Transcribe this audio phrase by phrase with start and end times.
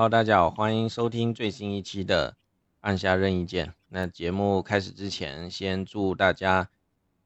[0.00, 2.34] Hello，大家好，欢迎收听最新一期的
[2.80, 3.74] 按下任意键。
[3.90, 6.70] 那节目开始之前，先祝大家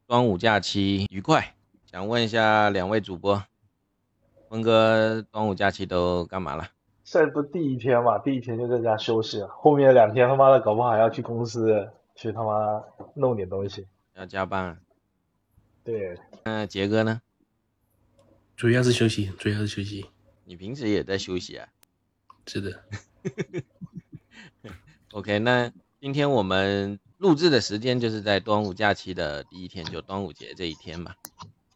[0.05, 1.55] 端午假期愉快。
[1.89, 3.41] 想问一下两位主播，
[4.49, 6.67] 峰哥端午假期都干嘛了？
[7.05, 12.83] 这不第一天嘛，第一天就在家休息了，后面两天他妈的搞不好还要去公司去他妈
[13.13, 13.87] 弄点东西。
[14.15, 14.77] 要加班啊？
[15.85, 17.21] 对，那杰哥呢？
[18.57, 20.07] 主要是休息，主要是休息。
[20.43, 21.69] 你平时也在休息啊？
[22.47, 22.83] 是的，
[25.13, 31.15] OK，那今天我们录制的时间就是在端午假期的第一天，就端午节这一天嘛。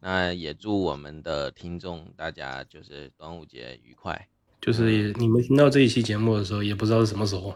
[0.02, 4.28] 那也祝我们的听众大家就是端午节愉快。
[4.60, 7.54] 就是你们听到这一期节目的时候，也不知道是什么时候。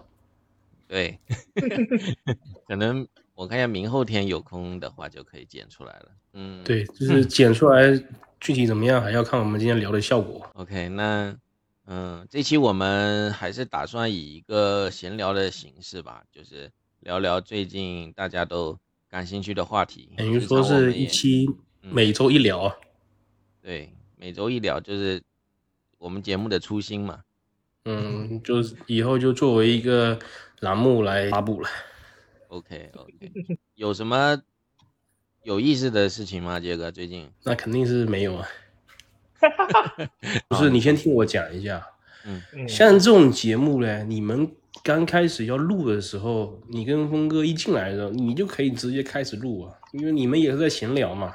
[0.86, 1.18] 对，
[2.68, 6.10] 可能我看一下明后天有空的话就可以剪出来了。
[6.32, 8.02] 嗯，对，就是剪出来
[8.40, 10.46] 具体怎么样，还要看我们今天聊的效果。
[10.54, 11.34] OK，那
[11.86, 20.10] 嗯，这期我们还是打算以一个闲聊的形式吧，就是聊聊最近大家都感兴趣的话题。
[20.16, 21.46] 等于说是一期
[21.82, 22.74] 嗯每周一聊。
[23.60, 25.22] 对每周一聊，就是
[25.98, 27.22] 我们节目的初心嘛。
[27.84, 30.18] 嗯，就是以后就作为一个
[30.60, 31.68] 栏目来发布了。
[32.48, 34.40] OK OK，有什么
[35.42, 36.90] 有意思的事情吗，杰哥？
[36.90, 37.30] 最近？
[37.42, 38.48] 那肯定是没有啊。
[40.48, 41.84] 不是，你先听我讲一下。
[42.26, 44.50] 嗯，嗯，像这种节目呢，你们
[44.82, 51.34] 刚开始要录的时候，你跟峰哥一进来的时候，你就可以直接开始录啊，因为你们也是在闲聊嘛，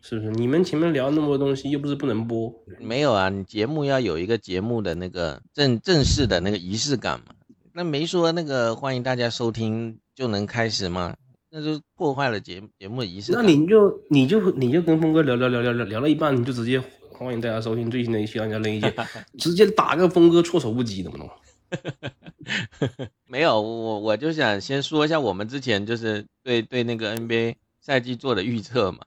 [0.00, 0.30] 是不是？
[0.30, 2.52] 你们前面聊那么多东西，又不是不能播。
[2.80, 7.26] 没有啊，你节目要有一个节目的那个正正式的那个仪式感嘛。
[7.74, 11.14] 那没说那个欢迎大家收听就能开始吗？
[11.50, 13.42] 那就破坏了节节目的仪式那。
[13.42, 16.82] 你就你就你就跟峰哥聊聊聊聊聊聊了一半，你就直接
[17.24, 18.90] 欢迎大家收听最新的一期《玩家任意见》，
[19.38, 21.28] 直接打个峰哥措手不及，能不能？
[23.26, 28.98] 没有，我我就想先说一下我们之前就是对对那个 NBA 赛季做的预测嘛。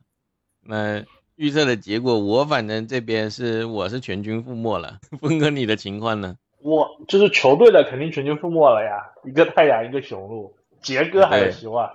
[0.62, 1.04] 那
[1.36, 5.00] 预测的结果，我反正这边是我是全军覆没了。
[5.20, 6.38] 峰哥，你的情况呢？
[6.64, 11.92] 我就是球队的肯定全军覆没了呀，一个太阳，一个雄鹿，杰哥还有希望。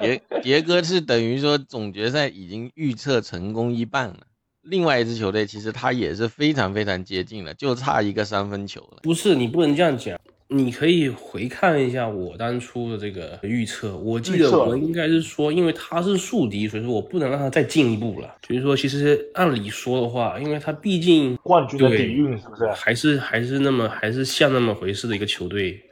[0.00, 4.18] 杰杰哥是等于说总决赛已经预测成功一半了，
[4.62, 8.98] 另外一支球队其实他也是非常非常接近了，就差一个三分球了。
[9.02, 10.18] 不是，你不能这样讲。
[10.50, 18.34] 你可以回看一下我当初的这个预测，我记得我应该是说，因为他是宿敌，所以说我不能让他再进一步了。
[18.46, 22.66] 所以说，其实按理说的话，因为他毕竟冠军的对底蕴是不是？
[22.72, 25.82] 还是还是那么还是像那么回事的一个球队，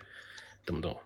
[0.64, 0.96] 懂不懂？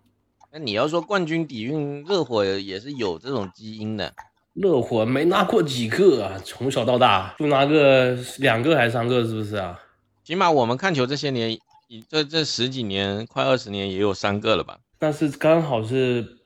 [0.52, 4.14] 那你要说冠军底蕴，热火也是有这种基因的。
[4.60, 9.80] 热火没拿过几个啊，从小到大就拿个两个还是三个，是不是啊？
[10.22, 11.58] 起码我们看球这些年，
[12.06, 14.78] 这这十几年，快二十年也有三个了吧？
[14.98, 16.36] 但是刚好是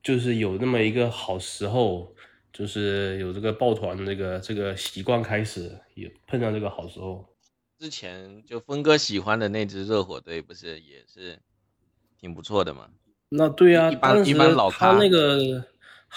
[0.00, 2.14] 就是有那么一个好时候，
[2.52, 7.26] 就是有这个抱团这个这个习惯开始，也碰上这个好时候。
[7.80, 11.36] 之前就峰哥喜欢的那支热火队，不是也是
[12.20, 12.86] 挺不错的嘛？
[13.30, 15.64] 那对啊，一般一般老他咖那个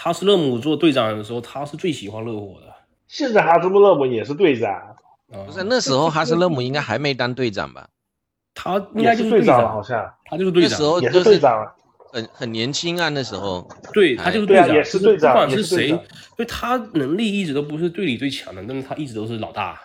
[0.02, 2.74] 哈斯勒姆做队长的时候，他是最喜欢热火的。
[3.10, 7.86] 现在哈斯勒姆也是队长，啊不是那时候哈斯勒姆应该还没当队长吧？
[8.56, 10.84] 他应该就是是队队长了，好像他就是队长那时。
[10.84, 11.76] 候也就是队长了。
[12.14, 16.06] 很很年轻啊，那时候对他就是队长，啊也是队长不管是谁也是队长，
[16.38, 19.80] 对他能力一直都不是队里最强的，但是他一直都是老大，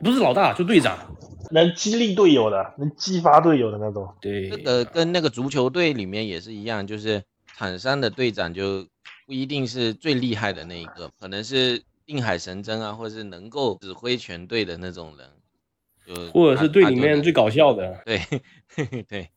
[0.00, 0.98] 不是老大就队长。
[1.50, 4.08] 能激励队友的，能激发队友的那种。
[4.20, 7.22] 对，呃跟那个足球队里面也是一样，就是
[7.56, 8.86] 场上的队长就
[9.26, 15.30] 不一定是最厉害的那一个，可能是定海神针啊，或者是能够指挥全队的那种人，
[16.06, 18.02] 就或者是队里面最搞笑的。
[18.04, 18.20] 对
[19.08, 19.30] 对，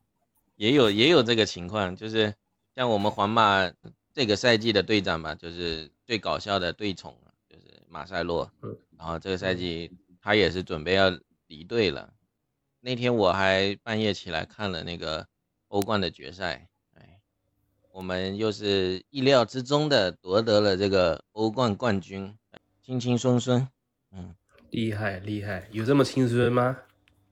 [0.56, 2.33] 也有也有这个情况，就是
[2.75, 3.71] 像我们皇马
[4.13, 7.15] 这个赛季的队长吧，就是最搞笑的队宠，
[7.50, 8.77] 就是马塞洛嗯。
[8.97, 9.91] 然后这个赛季
[10.21, 11.17] 他也是准备要
[11.47, 12.13] 离队了。
[12.81, 15.27] 那天我还半夜起来看了那个
[15.67, 16.66] 欧冠的决赛，哎，
[17.97, 22.38] 我们又是意料之中的夺得了这个欧冠冠军，
[22.85, 23.67] 轻轻松松。
[24.11, 24.35] 嗯，
[24.69, 26.77] 厉害厉害，有这么轻松吗？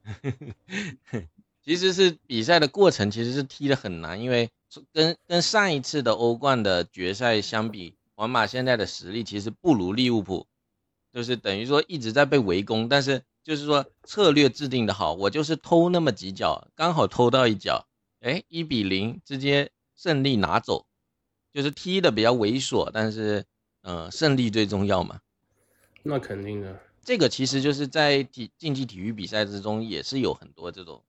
[1.63, 4.49] 其实是比赛的过程其实是踢得很难，因为
[4.91, 10.47] 跟跟上一次的欧冠的决赛相比，皇马现在的实力其实不如利物浦，
[11.13, 17.85] 就是等于说一直在被围攻，但是就是说策略制定的好，我就是偷那么几脚，刚好偷到一脚，
[18.21, 20.85] 哎，一比零直接胜利拿走，
[21.51, 23.43] 就是踢的比较猥琐，但是
[23.81, 25.19] 呃胜利最重要嘛。
[26.03, 26.79] 那肯定的。
[27.03, 31.03] 这个其实就是在体竞技体育比赛之中也是有很多这种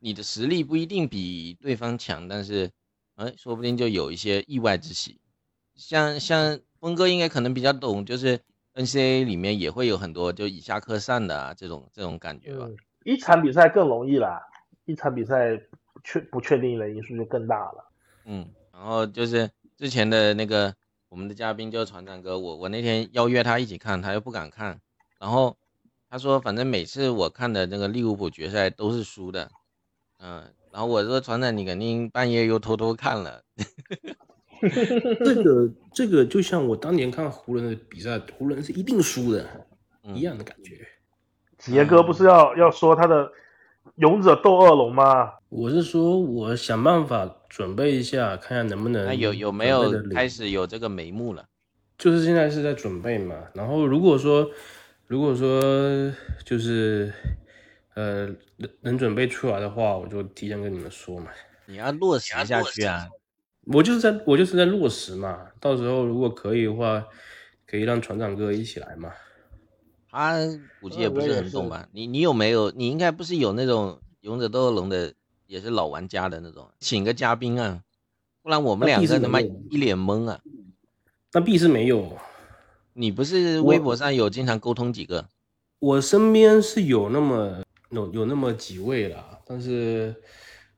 [0.00, 2.70] 你的实力不一定比对方强，但是，
[3.16, 5.20] 哎，说不定就有一些意外之喜。
[5.74, 8.40] 像像峰哥应该可能比较懂，就是
[8.74, 12.66] NCAA 里面也会有很多就以下克上的啊这种这种感觉吧。
[12.68, 14.40] 嗯，一场比赛更容易啦，
[14.84, 15.60] 一场比赛
[16.04, 17.87] 确不确定的因素就更大了。
[18.30, 20.74] 嗯，然后就是之前的那个
[21.08, 24.78] 我们的嘉宾就是船长哥，我我那天邀约他一起看，他又不敢看，
[25.18, 25.56] 然后
[26.10, 29.50] 他说反正每次我看的那个利物浦决赛都是输的，
[30.18, 33.42] 嗯，然后我说船长你肯定半夜又偷偷看了，
[35.24, 39.66] 这个这个就像我当年看湖人的比赛，湖人是一定输的，
[40.02, 40.86] 嗯一样的感觉。
[41.56, 43.32] 杰哥不是要要说他的
[43.94, 45.32] 勇者斗恶龙吗？
[45.48, 51.46] 我是说，我想办法准备一下，看看能不能那有有没有开始有这个眉目了？
[51.96, 53.34] 就是现在是在准备嘛。
[53.54, 54.50] 然后如果说，
[55.06, 56.12] 如果说
[56.44, 57.12] 就是
[57.94, 61.30] 呃能能准备出来的话，我就提前跟你们说嘛。
[61.66, 63.08] 你要落实下去啊！
[63.64, 65.46] 我就是在我就是在落实嘛。
[65.60, 67.04] 到时候如果可以的话，
[67.66, 69.12] 可以让船长哥一起来嘛。
[70.10, 70.38] 他
[70.80, 71.88] 估计也不是很懂吧？
[71.92, 72.70] 你你有没有？
[72.70, 75.12] 你应该不是有那种勇者斗恶龙的，
[75.48, 77.82] 也是老玩家的那种，请个嘉宾啊，
[78.42, 80.38] 不然我们那必两个他妈是一脸懵啊！
[81.32, 82.16] 那必是没有，
[82.92, 85.26] 你不是微博上有经常沟通几个？
[85.78, 90.14] 我身边是有那么有有那么几位了，但是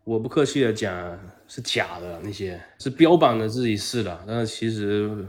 [0.05, 1.19] 我不客气的讲
[1.49, 5.27] 是假的，那些是标榜的自己是的，但是其实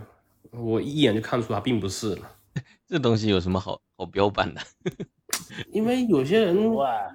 [0.51, 2.31] 我一眼就看出他并不是了。
[2.87, 4.61] 这东西有什么好好标榜的？
[5.73, 7.09] 因为有些人哇，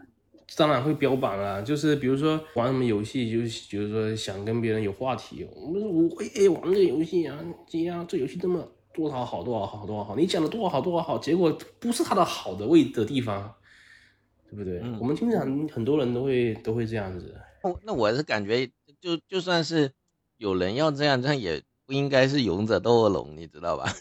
[0.57, 13.53] 当然会标榜啊，就是比如说玩什么游戏，就是就是说想跟别人有话题，我们说我哎玩这个游戏啊，这样这游戏这么多少好多少好多少好，你讲的多少好多少好，结果不是他的好的位的地方，
[14.49, 14.79] 对不对？
[14.83, 18.67] 嗯我们经常很多人都会都会这样子，哦那我是感觉
[19.01, 19.91] 就就算是
[20.39, 23.93] 有人要这样，这样也不应该是勇者斗恶龙，你知道吧？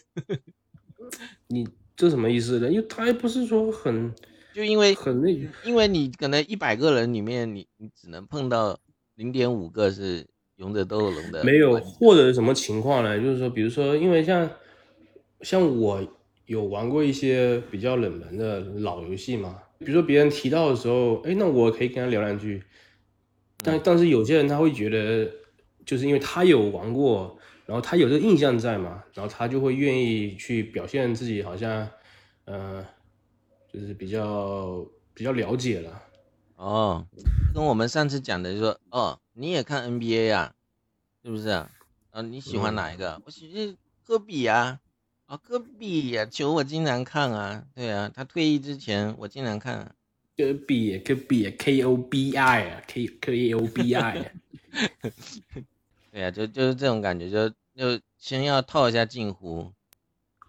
[1.47, 2.71] 你这什么意思呢？
[2.71, 4.13] 因为他又不是说很
[4.55, 8.79] 就因为很那因为你可能一百个人里面你，你只能碰到
[9.15, 10.25] 零点五个是
[10.55, 13.19] 勇者斗恶龙的，没有，或者什么情况呢？
[13.19, 14.49] 就是说，比如说，因为像
[15.41, 16.01] 像我
[16.45, 22.63] 有玩过一些比较冷门的老游戏嘛，比如说别人提到的时候，哎，那我可以跟他聊两句。
[23.61, 25.29] 但但是有些人他会觉得，
[25.85, 31.85] 就是因为他有玩过，然后他有这个印象在嘛，然后他就会愿意去表现自己，好像
[32.45, 32.85] 呃，
[33.75, 36.01] 就是比较比较了解了。
[36.55, 37.05] 哦，
[37.53, 40.53] 跟我们上次讲的就说，哦，你也看 NBA 啊，
[41.23, 41.69] 是不是啊？
[42.11, 43.21] 啊，你喜欢哪一个？
[43.25, 44.79] 我喜欢科比啊，
[45.25, 49.93] 啊，科比呀、球我经常看啊，对啊，他退役之前我经常看、啊。
[50.37, 54.31] 科比，科比，K O B I 啊，K K O B I 啊。
[56.11, 59.73] 对啊，就就是这种感觉，就就先要套一下近乎，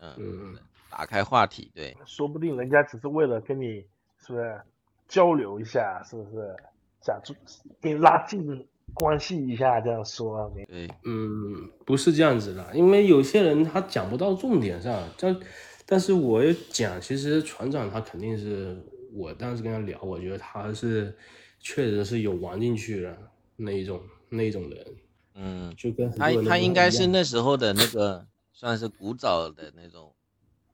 [0.01, 0.59] 嗯，嗯，
[0.97, 3.85] 打开话题，对，说不定人家只是为了跟你
[4.19, 4.59] 是不是
[5.07, 6.57] 交流一下，是不是？
[7.03, 7.35] 想住
[7.83, 15.39] 给你拉近关系一下，这样说对，嗯，不是这样子的，因为有些人他讲不到重点上，但
[15.85, 21.15] 但是我也讲，其实船长他肯定是我当时跟他聊，我觉得他是
[21.61, 23.19] 确实是有玩进去的
[23.55, 24.01] 那一种
[24.31, 24.87] 那一种人，
[25.35, 30.13] 嗯，就跟他他应该是那时候的那个算是古早的那种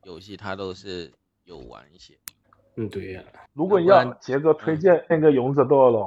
[0.04, 1.12] 游戏，他都是
[1.44, 2.14] 有玩一些。
[2.76, 6.02] 嗯对呀、如果你要杰哥推荐那个《勇者斗恶龙》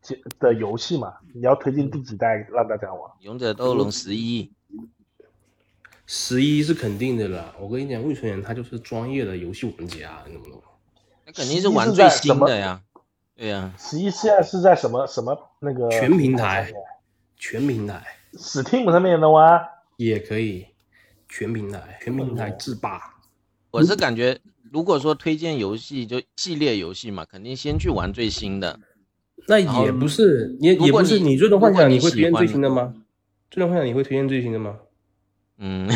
[0.00, 3.10] 杰的游戏嘛，你要推荐第几代让大家玩？
[3.20, 4.52] 勇者斗恶龙十一，
[6.06, 10.62] 十一是肯定的了，我跟你讲，魏纯元他就是专业的游戏玩家，你懂不懂？
[11.26, 12.80] 那肯定是玩最新的呀。
[13.34, 16.72] 对呀、十一现在是在什么什么那个全平台
[17.36, 18.02] 全平台
[18.34, 19.68] ，Steam 上面也能玩。
[19.96, 20.68] 也可以，
[21.28, 23.15] 全平台全平台制霸。
[23.76, 24.38] 我是感觉，
[24.72, 28.80] 如果说推荐游戏就系列游戏嘛，肯定先去玩最新的。
[29.48, 31.18] 那也不是，也也不是。
[31.18, 32.94] 你你最终幻想你你会推荐最新的吗？
[33.50, 34.76] 最终幻想你会推荐最新的吗？
[35.58, 35.88] 嗯，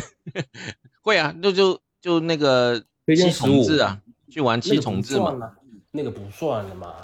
[1.02, 5.52] 会啊，那就就那个推荐七重15制啊，去玩七重制嘛，
[5.92, 6.94] 那个不算的嘛。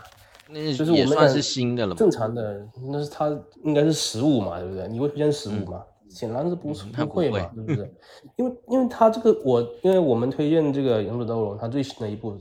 [0.48, 1.96] 那就是也算是新的了嘛。
[1.96, 3.28] 正常的那是它
[3.64, 4.86] 应该是十五嘛，对不对？
[4.88, 5.82] 你会推荐十五吗？
[6.16, 7.94] 显然是不是不会会嘛，对不对？
[8.36, 12.38] 因为因为他这个我因为我们推荐这个《勇者斗恶龙》，它最新的一部，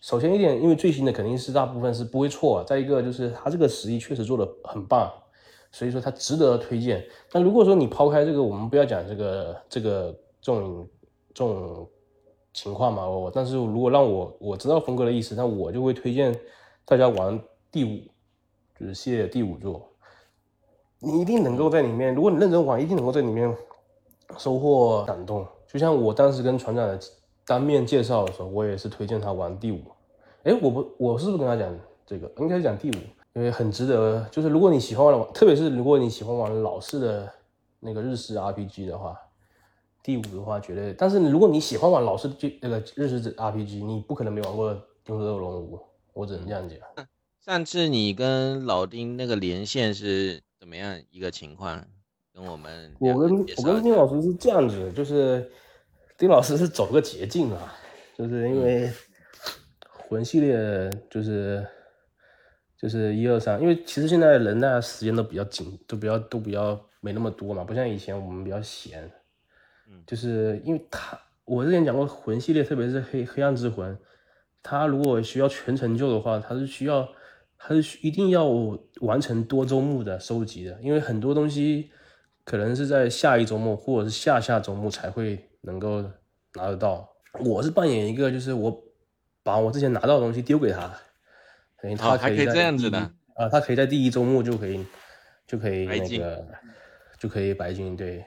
[0.00, 5.12] 首先一点，因为最新的肯定是大部分是不会错，再一个就是它这个实力确实做的很棒，
[5.70, 7.04] 所以说它值得推荐。
[7.30, 10.88] 但如果说你抛开这个，我们不要讲这个这个这种
[11.34, 11.88] 这种
[12.54, 16.34] 情况嘛，我但是如果让我我知道峰哥的意思，那我就会推荐
[16.86, 17.38] 大家玩
[17.70, 18.00] 第五
[18.78, 19.87] 就是系列的第五座，
[21.00, 23.54] 你一定能够在里面，如果你认真玩，一定能够在里面
[24.36, 25.46] 收获感动。
[25.66, 26.98] 就像我当时跟船长的
[27.46, 29.80] 当面介绍的时候，我也是推荐他玩第五。
[30.44, 32.30] 哎，我不，我是不是跟他讲这个？
[32.38, 32.94] 应该是讲第五，
[33.34, 34.26] 因为很值得。
[34.30, 37.30] 就是如果你喜欢玩，特别是如果你喜欢玩老式的
[37.80, 39.16] 那个日式 RPG 的话，
[40.02, 40.92] 第五的话绝对。
[40.94, 44.72] 但是如果你喜欢玩老式就那个日式 RPG，你不可能没玩过
[45.06, 45.76] 《勇者斗龙五》，
[46.12, 47.06] 我只能这样讲。
[47.44, 51.84] 上次你跟老丁那个连线是怎么样一个情况？
[52.34, 55.50] 跟我们我跟我跟丁老师是这样子，就是
[56.16, 57.74] 丁老师是走个捷径啊，
[58.16, 58.88] 就是因为
[60.08, 61.66] 魂系列就是
[62.80, 69.10] 就是一二三，因为其实现在人大家时间都比较紧，都比较都比较没那么多嘛，不像以前我们比较闲。
[69.88, 73.98] 嗯，就是因为他我之前讲过魂系列，特别是黑黑暗之魂，
[74.62, 77.08] 他如果需要全成就的话，他是需要
[77.58, 78.46] 他是一定要
[79.00, 81.90] 完成多周目的收集的，因为很多东西。
[82.44, 86.00] 可能是在下一周末或者是下下周末才会能够
[86.54, 87.06] 拿得到。
[87.40, 88.84] 我是扮演一个，就是我
[89.42, 90.90] 把我之前拿到的东西丢给他，
[91.82, 92.98] 等于他可以这样子的
[93.34, 94.82] 啊，他可以在第一周末就可以
[95.46, 96.46] 就可以那个
[97.18, 98.24] 就可以白金对，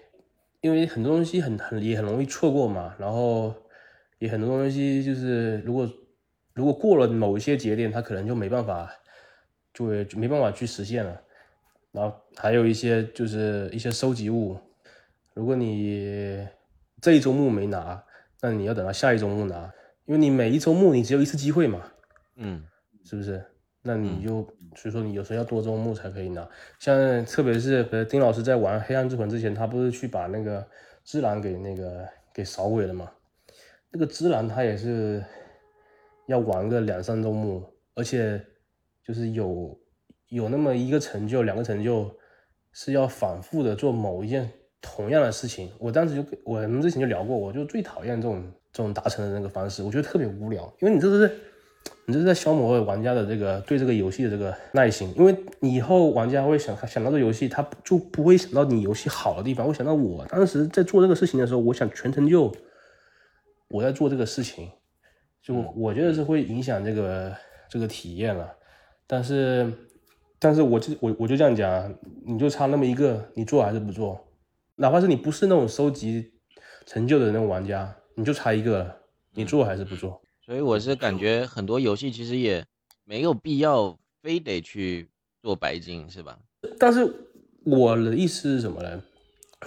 [0.61, 3.51] 因为很多东西很很也很容易错过嘛，然后
[4.19, 5.91] 也很多东西就是如果
[6.53, 8.87] 如果过了某一些节点，他可能就没办法
[9.73, 11.21] 就会没办法去实现了。
[11.91, 14.57] 然后还有一些就是一些收集物，
[15.33, 16.47] 如果你
[17.01, 18.01] 这一周目没拿，
[18.41, 19.71] 那你要等到下一周目拿，
[20.05, 21.91] 因为你每一周目你只有一次机会嘛，
[22.35, 22.63] 嗯，
[23.03, 23.43] 是不是？
[23.83, 26.47] 那你就所以说你有时候要多周目才可以拿。
[26.79, 30.65] 像特别是呃丁老师在玩黑暗之魂之前，他不是去把那个
[31.03, 33.11] 芝兰给那个给扫毁了吗？
[33.89, 35.21] 那个芝兰他也是
[36.27, 38.41] 要玩个两三周目，而且
[39.11, 39.77] 就是有。
[40.31, 42.09] 有那么一个成就，两个成就，
[42.71, 44.49] 是要反复的做某一件
[44.79, 45.69] 同样的事情。
[45.77, 48.41] 我当时就我们之前就聊过，我就最讨厌这种
[48.71, 50.73] 这种达成的那个方式，我觉得特别无聊。
[50.79, 51.37] 因为你这是
[52.05, 55.13] 你这是在消磨玩家的这个对这个游戏的这个耐心。
[55.17, 62.49] 因为你以后玩家会想想到这游戏，他就不会想到你游戏好的地方，会想到我当时在做这个事情的时候，我想全成就
[63.67, 64.69] 我在做这个事情，
[65.43, 67.35] 就我觉得是会影响这个
[67.69, 68.49] 这个体验了。
[69.11, 69.71] 但是。
[70.43, 74.19] 但是我就我我就这样讲，你就差那么一个，你做还是不做？
[74.77, 76.31] 哪怕是你不是那种收集
[76.87, 78.97] 成就的那种玩家，你就差一个了，
[79.35, 80.19] 你做还是不做？
[80.43, 82.65] 所以我是感觉很多游戏其实也
[83.03, 85.07] 没有必要非得去
[85.43, 86.39] 做白金，是吧？
[86.79, 87.07] 但是
[87.63, 88.99] 我的意思是什么呢？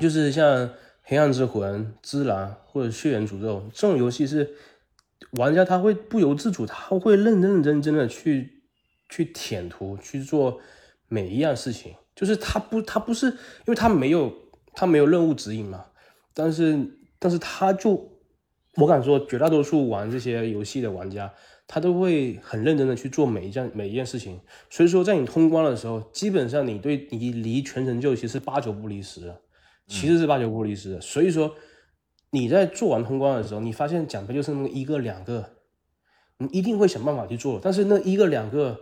[0.00, 0.68] 就是像
[1.04, 4.56] 黑暗之魂、之狼或者血缘诅咒这种游戏，是
[5.38, 8.50] 玩家他会不由自主，他会认认真真的去。
[9.08, 10.60] 去舔图去做
[11.08, 14.32] 每一样事情，就是他不，他不是，因为他没有，
[14.74, 15.84] 他没有任务指引嘛。
[16.32, 18.10] 但是，但是他就，
[18.76, 21.32] 我敢说，绝大多数玩这些游戏的玩家，
[21.68, 24.40] 他都会很认真的去做每一件每一件事情。
[24.70, 29.32] 所以说，在你通关的时候，基本上你对你离全成就其实八九不离十，
[29.86, 31.00] 其实是八九不离十。
[31.00, 31.54] 所以说，
[32.30, 35.58] 你在做完通关的时候，你发现奖杯就是那么一个两个，
[36.38, 37.60] 你一定会想办法去做。
[37.62, 38.80] 但是那一个两个。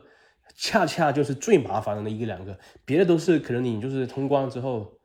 [0.54, 4.98] 恰恰就是最麻烦的那一两个，别的都是可能你就是通关之后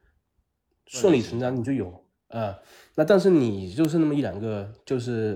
[0.86, 2.60] 顺理成章你就有啊，
[2.96, 5.36] 那但是你就是那么一两个，就是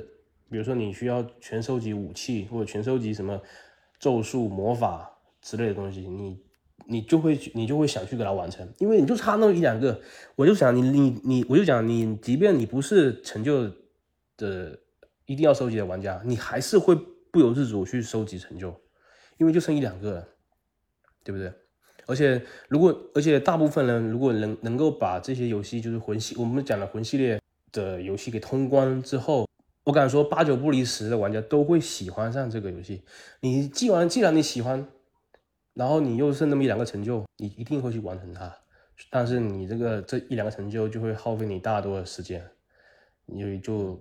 [0.49, 3.41] 比如说你需要全收集武器或者全收集什么
[3.99, 5.09] 咒术魔法
[5.41, 6.37] 之类的东西，你
[6.85, 10.01] 你就会你就会想去给它完成，因为你就差那么一两个，
[10.35, 13.71] 我就想你你你我就讲你，即便你不是成就
[14.35, 14.77] 的
[15.25, 16.95] 一定要收集的玩家，你还是会
[17.31, 18.75] 不由自主去收集成就。
[19.41, 20.27] 因为就剩一两个了，
[21.23, 21.51] 对不对？
[22.05, 29.47] 而且如果，而且大部分人如果能能够把这些游戏，就是魂系，我们讲的魂系列的游戏给通关之后，
[29.83, 33.01] 我敢说八九不离十的玩家都会喜欢上这个游戏。
[33.39, 34.87] 你既然既然你喜欢，
[35.73, 38.55] 然后你又剩那么一两个成就，你一定会去完成它。
[39.09, 42.47] 但是你这个这一两个成就就会耗费你大多的时间，
[43.25, 43.99] 你就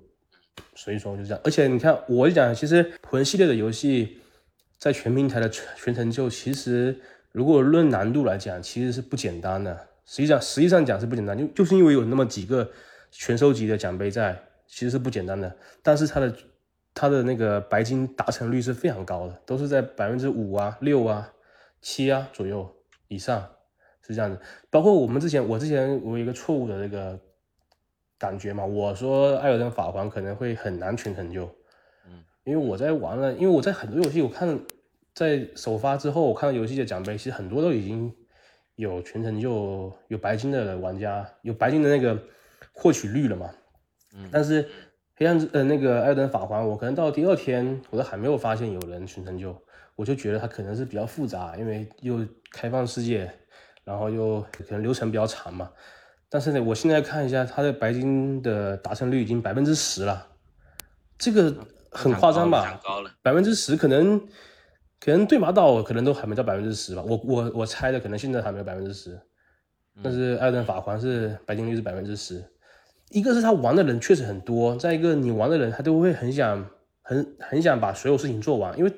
[0.75, 1.41] 所以说就这样。
[1.43, 4.20] 而且你看，我就讲，其实魂系列的游戏。
[4.81, 6.99] 在全平台的全全成就，其实
[7.33, 9.89] 如果论难度来讲，其实是不简单的。
[10.07, 12.69] 实际上，实际上讲是不简单，就就是因为有那么几个
[13.11, 15.55] 全收集的奖杯在，其实是不简单的。
[15.83, 16.35] 但是它的
[16.95, 21.31] 它的那个白金达成率是非常高的，都是在百分之五啊、六啊、
[21.83, 22.69] 七啊左右
[23.09, 23.47] 以上，
[24.01, 24.41] 是这样子。
[24.71, 27.21] 包括我们之前，我之前我有一个错误的那个
[28.19, 31.55] 感觉嘛，我说艾尔登法环可能会很难全成就。
[32.45, 34.59] 因为我在玩了，因为我在很多游戏，我看
[35.15, 38.13] 在首发之后，我看到游戏的奖杯，其实很多都已经
[38.77, 42.19] 有全程就、有白金的玩家，有白金的那个
[42.73, 43.51] 获取率了嘛。
[44.15, 44.69] 嗯但是
[45.17, 49.57] 黑暗之呃那个艾尔登法环，我可能到第二天我都还没有发现有人全程就，
[49.95, 53.31] 我就觉得它可能是比较复杂，因为又开放世界，
[53.85, 55.71] 然后又可能流程比较长嘛。
[56.29, 60.27] 但是呢，我现在看一下它的白金的达成率已经百分之十了，
[61.19, 61.55] 这个
[61.91, 62.81] 很夸张吧？
[63.23, 64.19] 百分之十可能
[65.01, 69.19] 可能对马岛可能都还没到百分之十吧，我我我猜的可能现在还没有百分之十，
[70.03, 72.45] 但是艾尔登法环是白金率是百分之十。
[73.11, 76.65] 一个是他玩的人确实很多，再一个你玩的人他都会很想
[77.03, 78.93] 很很想把所有事情做完，因为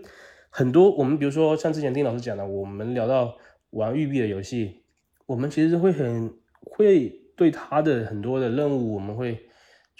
[0.50, 3.34] 很多我们比如说像之前丁老师讲的，我们聊到
[3.70, 4.82] 玩育碧的游戏，
[5.24, 6.30] 我们其实会很
[6.60, 9.46] 会对他的很多的任务我们会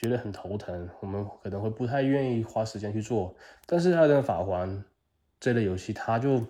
[0.03, 3.33] 觉得很头疼，我们可能会不太愿意花时间去做。
[3.67, 4.69] 但是《艾登法环》
[5.39, 6.45] 这类游戏，它就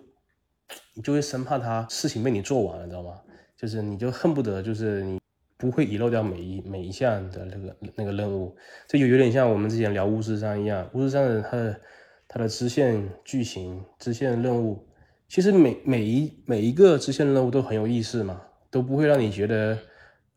[0.94, 3.20] 你就会生怕它事情被你做完了，知道吗？
[3.54, 5.20] 就是你就恨不得就是你
[5.58, 8.56] 不会遗漏掉每一每一项的那个那个任务，
[8.88, 11.80] 这就有点像我们之前聊巫师三一样，巫师三的它的
[12.26, 14.88] 它的支线剧情、支线任务，
[15.28, 18.40] 其实每每一每一个支线任务都很有意思嘛，
[18.70, 19.78] 都不会让你觉得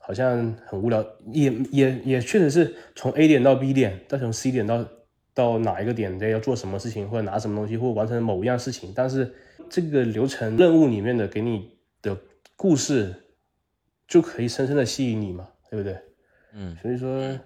[0.05, 4.88] 好像很无聊，也也也确实是从 A 点到 B 点，再从 C 点到
[5.33, 9.33] 到哪一个点的要做什么事情，或者拿什么东西，或者完成某一样事情，但是
[9.67, 12.15] 这个流程任务里面的给你的
[12.55, 13.15] 故事
[14.07, 16.00] 就可以深深的吸引你嘛，对不对？
[16.53, 17.39] 嗯，所以说，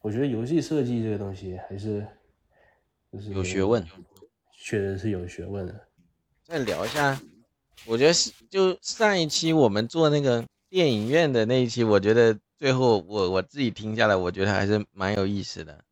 [0.00, 2.04] 我觉得游戏设计这个东西还是
[3.12, 3.86] 就是有学问。
[4.62, 5.74] 确实是有学问的。
[6.44, 7.18] 再聊一下，
[7.86, 15.84] 我觉得是就上一期我们做那个电影院的那一期，我觉得最后我我自己听下来，我觉得还是蛮有意思的。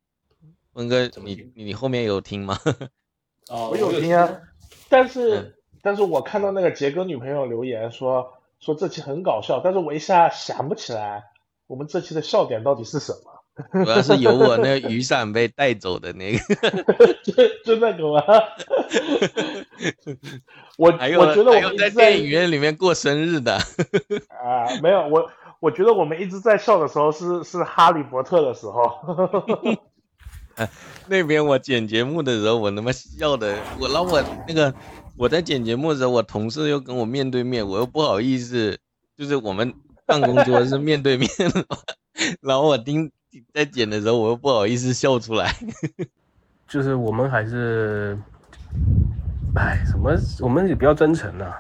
[0.73, 2.59] 峰哥，你你后面有听吗？
[3.51, 4.41] 哦我有听啊，
[4.89, 11.31] 但是、嗯但是我看到那个杰哥女朋友留言说说这期很搞笑，但是我一下想不起来
[11.69, 13.38] 我们这期的笑点到底是什么，
[13.73, 16.39] 主要是有我那雨伞被带走的那个，
[17.25, 17.33] 就
[17.65, 18.23] 就那个吗？
[20.77, 23.55] 我 我觉得我们一直在电影院里面过生日的。
[23.55, 28.91] 啊、没有我我觉得我们一直在笑的时候是是哈利波特的时候，
[31.09, 34.73] 那边我剪节目的时候，我他妈笑的，我然后我那个
[35.17, 38.79] 我在剪节目的时候，我同事又跟我面对面，我又不好意思，
[39.17, 39.75] 就是我们
[40.07, 41.29] 办公桌是面对面
[42.41, 42.79] 然后我
[43.39, 45.55] 听在剪的时候，我又不好意思笑出来。
[46.69, 48.19] 就是我们还是，
[49.55, 50.15] 哎，什么？
[50.41, 51.59] 我们也比较真诚啊，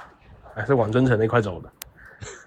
[0.55, 1.73] 还是往真诚那块走的。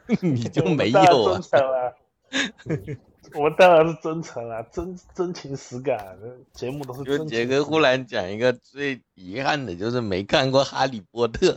[0.21, 1.41] 你就没有啊真？
[1.41, 1.97] 诚了。
[3.33, 6.17] 我当然是真诚了，真真情实感，
[6.53, 11.53] 节目都是就真情杰哥忽然讲一个最遗憾的，就是没看过《哈利波特》，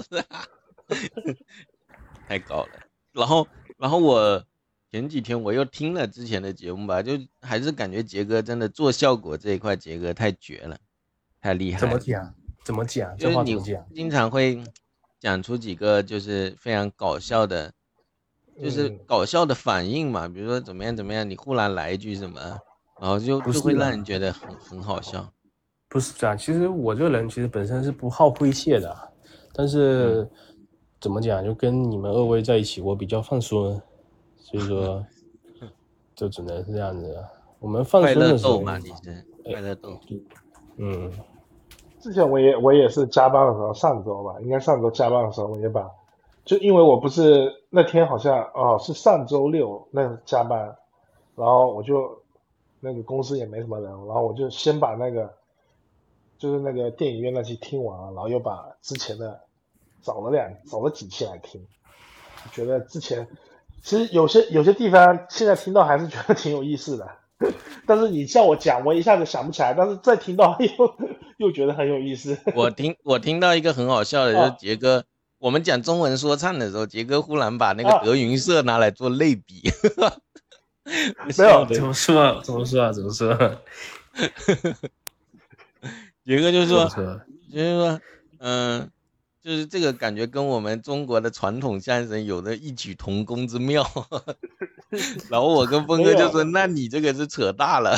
[2.28, 2.68] 太高了。
[3.12, 4.44] 然后，然后我
[4.94, 10.78] 前几天我又听了之前的节目吧，就还是感觉杰哥真的做效果这一块，杰哥太绝了，
[11.40, 11.80] 太厉害了。
[11.80, 12.34] 怎么讲？
[12.64, 13.16] 怎么讲？
[13.18, 13.76] 这就是你？
[13.92, 14.62] 经常会
[15.18, 17.72] 讲出几个就是非常搞笑的，
[18.62, 22.40] 就是嗯搞笑的反应嘛，比如说怎么样怎么样，你忽然来一句什么，
[23.00, 25.28] 然后就就是会让人觉得很很好笑。
[25.88, 28.96] 不是这样，其实我这个人其实本身是不好诙谐的，
[29.52, 30.30] 但是、
[31.00, 33.82] 怎么讲，就跟你们二位在一起，我比较放松，
[34.44, 35.04] 所以说
[36.14, 37.26] 就只能是这样子了。
[37.58, 39.98] 我们放松的时候豆，嘛，你是快乐豆。
[40.76, 41.10] 嗯，
[41.98, 45.90] 之前我也我也是加班的时候，上周吧，应该上周加班的时候，我也把，
[46.44, 50.76] 就因为我不是那天好像哦是上周六那加班，
[51.36, 52.22] 然后我就
[52.80, 55.32] 那个公司也没什么人，然后我就先把那个
[56.36, 59.40] 就是那个电影院那期听完了，然后又把之前的
[60.02, 61.66] 找了两找了几期来听，
[62.52, 63.26] 觉得之前
[63.84, 67.06] 其实有些有些地方现在听到还是觉得挺有意思的。
[67.86, 70.96] 但是你叫我讲，我一下子想不起来，但是再听到又
[71.36, 72.38] 又觉得很有意思。
[72.56, 75.04] 我听我听到一个很好笑的，就是啊杰哥，
[75.38, 79.62] 我们讲中文说唱的时候，杰哥忽然把那个啊德云社拿来做类比，
[81.36, 82.40] 没有怎么说啊？
[82.42, 82.92] 怎么说啊？
[82.92, 83.60] 怎么说啊？
[86.24, 86.88] 杰哥就说？
[87.52, 88.00] 就是说，
[88.38, 88.90] 嗯、
[89.44, 93.84] 就是这个感觉跟我们中国的传统相声有着异曲同工之妙。
[95.28, 97.94] 然后我跟峰哥就说，那你这个是扯大了。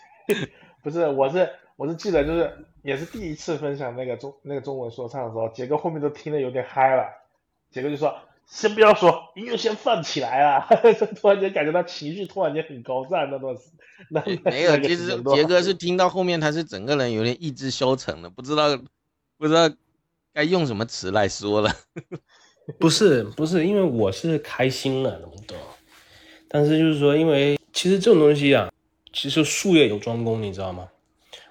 [0.82, 7.04] 不是，我是我是记得就是也是第一次分享那个中那个中文说唱的时候，杰哥后面都听得有点嗨了，
[7.70, 8.16] 杰哥就说
[8.46, 10.66] 先不要说，音乐先放起来啊！
[11.20, 13.64] 突然间感觉他情绪突然间很高涨那段时，
[14.08, 18.78] 那那没有，那个其实杰哥是听到后面，他是整个人有点意志消沉了，不知道
[19.36, 19.68] 不知道
[20.36, 21.74] 该用什么词来说了。
[22.78, 25.56] 不是不是，因为我是开心了，懂不懂？
[26.46, 28.70] 但是就是说，因为其实这种东西啊，
[29.14, 30.86] 其实术业有专攻，你知道吗？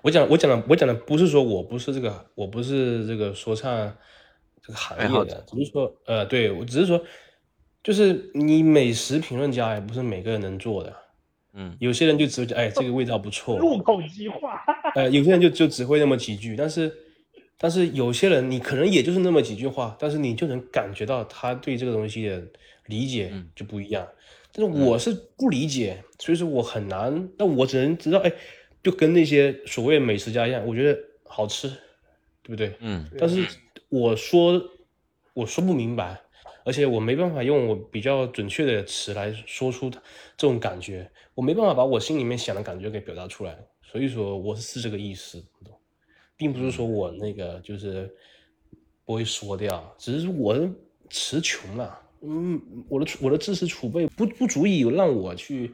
[0.04, 3.72] 我讲我讲的我讲的不是说我不是这个我不是这个说唱
[4.62, 7.02] 这个行业的，只是说呃，对我只是说，
[7.82, 10.96] 就是你美食评论家也不是每个人能做的，
[11.54, 14.62] 嗯，有些人就只会哎这个味道不错，入口即化。
[14.94, 16.94] 呃，有些人就就只会那么几句，但是
[17.58, 22.44] 但是有些人你可能也就是那么几句话，但是你就能感觉到他对这个东西的
[22.88, 24.08] 理解就不一样。
[24.52, 28.32] 但是我是不理解，所以说我很难，那我只能知道哎。
[28.84, 31.68] 就跟那些所谓美食家一样，我觉得好吃，
[32.44, 32.72] 对不对？
[32.82, 33.04] 嗯。
[33.18, 33.44] 但是
[33.90, 34.62] 我说
[35.34, 36.22] 我说不明白，
[36.64, 43.58] 而且我没办法用我比较准确的词来说出这种感觉，我没办法把我心里面想的感觉给表达出来。
[43.82, 45.44] 所以说我是这个意思，
[46.38, 48.14] 并不是说我那个就是
[49.06, 50.56] 不会说掉，只是我
[51.10, 55.74] 词穷了，嗯，我的我的知识储备不不足以让我去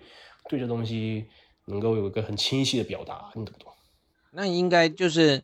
[0.50, 1.26] 对这东西。
[1.68, 3.72] 能够有一个很清晰的表达，你懂不懂？
[4.32, 5.42] 那应该就是，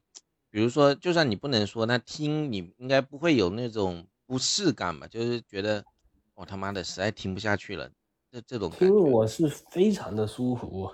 [0.49, 5.07] 比如说，就算你不能说，那听你应该不会有那种不适感吧？
[5.07, 5.85] 就是觉得
[6.33, 7.89] 我他妈的实在听不下去了，
[8.31, 10.89] 这这种听我是非常的舒服，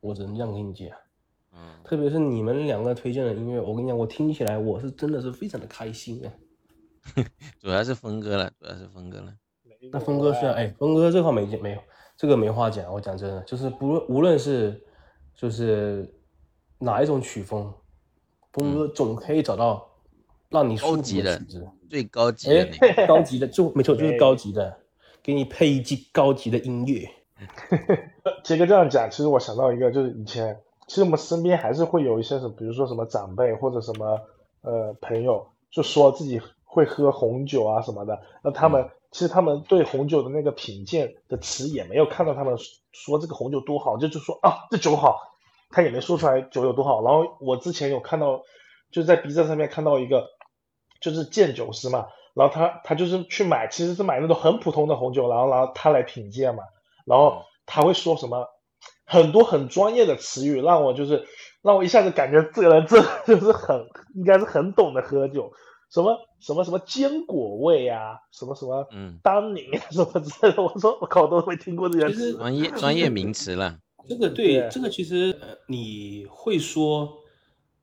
[0.00, 0.88] 我只能这样跟你讲。
[1.52, 6.32] 嗯，特别是你们两个推荐的音乐，我跟你讲，我听起来我是真的是非常的开心啊。
[7.60, 9.32] 主要是峰哥了，主要是峰哥了。
[9.92, 11.78] 那峰哥是哎，峰哥这块没没有。
[12.16, 14.84] 这个没话讲，我讲真的，就是不论无论是
[15.36, 16.12] 就是
[16.78, 17.72] 哪一种曲风，
[18.52, 19.88] 峰哥总可以找到
[20.48, 21.40] 让你高级的
[21.88, 22.68] 最高级的
[23.06, 24.80] 高级的就没错，就是高级的，
[25.22, 27.08] 给你配一季高级的音乐。
[28.42, 34.20] 杰哥这样讲，其实我想到一个，就是以前其实我们身边还是会有一些什么，比如说什么长辈或者什么
[34.62, 38.90] 呃朋友，就说自己会喝红酒啊什么的，那他们。
[39.10, 42.58] 其实他们对红酒的那个品鉴的词也没有看到他们
[42.92, 45.18] 说这个红酒多好，就就说啊这酒好，
[45.70, 47.02] 他也没说出来酒有多好。
[47.02, 48.42] 然后我之前有看到，
[48.90, 50.26] 就在 B 站上面看到一个，
[51.00, 56.64] 就是鉴酒师嘛，然后他他就是去买，其实是买那种很普通的红酒，然后然后他来品鉴嘛，
[57.06, 58.46] 然后他会说什么
[59.08, 61.24] 很多很专业的词语，让我就是
[61.62, 65.50] 让我一下子感觉这个人这就是很应该是很懂得喝酒。
[65.90, 70.62] 什么什么什么坚果味啊，什么什么嗯，当宁啊， 什么之类的。
[70.62, 73.78] 我说我靠，都没听过这些词，专业专业名词了。
[74.06, 77.10] 这个对，这个其实呃，你会说，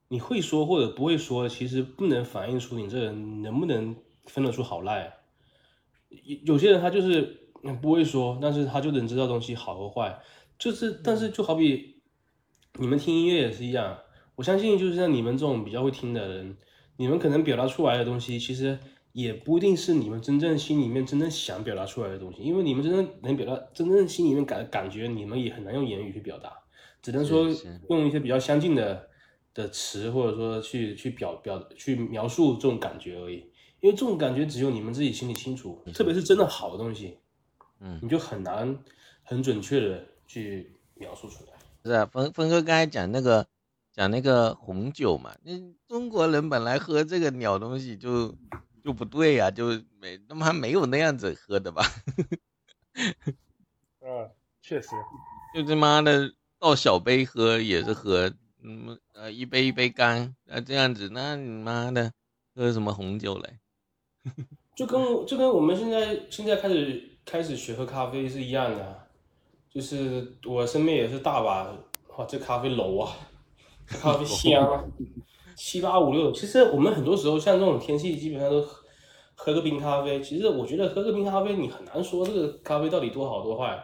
[0.07, 5.11] 你会说或者不会说，其实不能反映出你这人能不能分得出好赖。
[6.09, 7.49] 有有些人他就是
[7.81, 10.19] 不会说，但是他就能知道东西好和坏。
[10.57, 12.01] 就是，但是就好比
[12.79, 13.97] 你们听音乐也是一样，
[14.35, 16.57] 我相信就是像你们这种比较会听的人。
[16.97, 18.79] 你们可能表达出来的东西，其实
[19.11, 26.53] 也不一定是你们真正心里面真正想表达出来的东西，因为你们真正能表达，真正心里面感感觉，你们也很难用言语去表达，
[27.01, 27.49] 只能说
[27.89, 29.09] 用一些比较相近的
[29.53, 33.45] 的词，或者说去去表表去描述这种感觉而已。
[33.81, 37.17] 因为这种感觉只有你们自己心里清楚，特别是真的好的东西，
[37.81, 38.79] 嗯，你就很难
[39.23, 41.53] 很准确的去描述出来。
[41.83, 43.47] 是啊，峰峰哥刚才讲那个。
[43.97, 45.53] 讲那个红酒嘛，那
[45.87, 48.35] 中国人本来喝这个鸟东西就
[48.83, 51.81] 就不对呀，就没他妈没有那样子喝的吧？
[54.01, 54.29] 嗯，
[54.61, 54.89] 确实，
[55.53, 58.29] 就他妈的倒小杯喝也是喝，
[58.61, 62.11] 嗯呃一杯一杯干啊这样子，那你妈的
[62.53, 63.59] 喝什么红酒嘞？
[64.75, 69.04] 就跟就跟我们现在现在开始开始学喝咖啡是一样的，
[69.75, 71.69] 就是我身边也是大把
[72.15, 73.11] 哇这咖啡楼啊。
[73.85, 74.89] 咖啡 香，
[75.57, 76.31] 七八五六。
[76.31, 78.79] 其实我们很多时候像这种天气，基本上都喝
[79.35, 80.21] 喝个冰咖啡。
[80.21, 83.77] 其实我觉得喝个冰咖啡，你很难说这个咖啡到底多好多坏。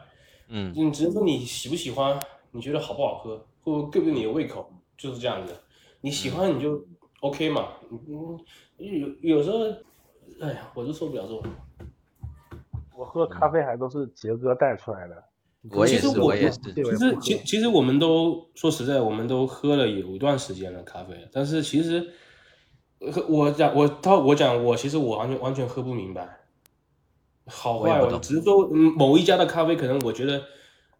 [0.47, 2.17] 嗯，你只能说你喜不喜欢，
[2.51, 5.53] 你觉得好不好喝，会不会对不对你的胃口，就是这样子。
[5.99, 6.81] 你喜欢你就
[7.19, 7.67] OK 嘛。
[7.91, 8.39] 嗯，
[8.77, 9.65] 有有时候，
[10.39, 11.43] 哎呀，我就受不了这种。
[12.95, 15.23] 我喝咖啡还都是杰哥带出来的。
[15.69, 16.57] 我也是，我也是。
[16.73, 22.03] 其实，其其实我们都说实在，我们都喝了有一段时间了咖啡，但是其实，
[23.27, 26.27] 我讲我他我讲我其实我完全完全喝不明白，
[27.45, 30.41] 好坏我，只是说某一家的咖啡可能我觉得，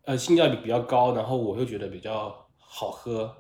[0.06, 3.36] 呃，性价比比较高，然后我又觉得比较好喝，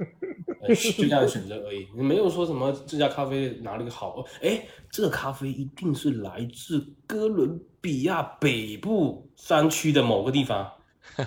[0.68, 10.68] 就这样选择而已，没有说什么这家咖啡哪里好，哎，这个咖啡一定是来自哥伦比亚北部山区的某个地方。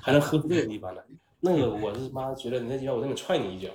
[0.02, 1.00] 还能喝这个地方呢？
[1.40, 3.68] 那个我是妈觉得你那地方我真的踹你一脚。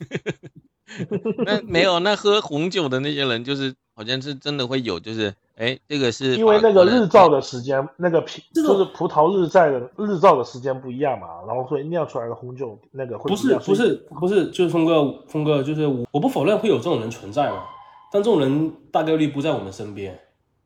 [1.46, 17.64] 那没有，那喝红酒的那些人就是好像是真的会有，就是哎，这个是因为那个日照的时间，那个品就是葡萄日晒的日照的时间不一样嘛，然后所以酿出来的红酒那个会不是一样所以不是不是，就是峰哥峰哥，就是我我不否认会有这种人存在嘛，
[18.12, 20.18] 但这种人大概率不在我们身边。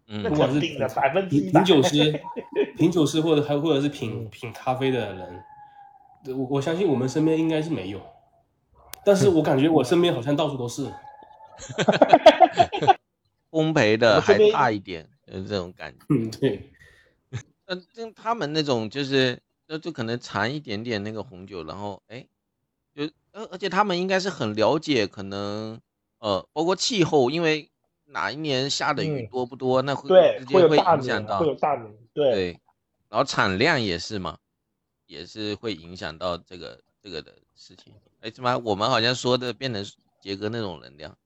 [0.09, 2.21] 嗯那不管是肯定的百分之一品品酒师、
[2.77, 5.45] 品酒师或者还或者是品嗯品咖啡的人，
[6.37, 8.01] 我我相信我们身边应该是没有，
[9.05, 10.91] 但是我感觉我身边好像到处都是。
[13.51, 15.99] 烘焙的还差一点，就是这种感觉。
[16.11, 16.71] 嗯，对，
[17.65, 22.27] 嗯，就他们那种就是，那就可能尝一点点那个红酒，然后哎，
[22.95, 25.81] 就而而且他们应该是很了解，可能
[26.19, 27.71] 呃，包括气候，因为
[28.11, 32.61] 哪一年下的雨嗯多不多，那会对直接会会有影响到会有大名对对，
[33.09, 34.37] 然后产量也是嘛，
[35.07, 37.93] 也是会影响到这个这个的事情。
[38.21, 39.85] 哎，怎么我们好像说的变成
[40.21, 41.17] 杰哥那种能量？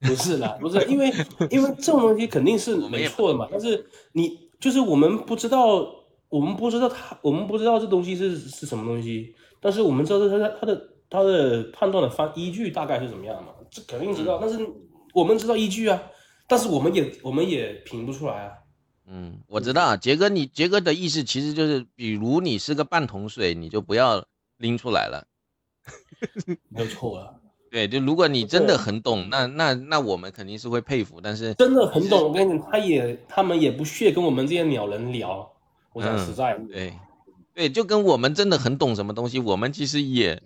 [0.00, 1.10] 不是啦，不是因为
[1.50, 5.86] 因为这种东西肯定是没错的嘛，但是你就是我们不知道，
[6.28, 14.58] 我们不知道他，我们不知道这东西是是什么东西，但是我们知道它的它的它的判断的方依据大概是怎么样嘛，这肯定知道，但是
[15.16, 16.02] 我们知道依据啊，
[16.46, 18.52] 但是我们也我们也评不出来啊。
[19.06, 24.26] 嗯，我知道啊，杰哥你杰哥的意思其实就是，比如你是个半桶水，你就不要
[24.58, 25.26] 拎出来了。
[26.68, 27.34] 没有错啊，
[27.70, 32.24] 对，就如果你真的很懂，那那那我们肯定是会佩服，但是真的很懂。
[32.24, 35.50] 我跟你讲，他也他们也不屑跟我们这些鸟人聊。
[35.94, 36.92] 我讲实在的，对
[37.54, 40.42] 对，就跟我们真的很懂什么东西，我们其实也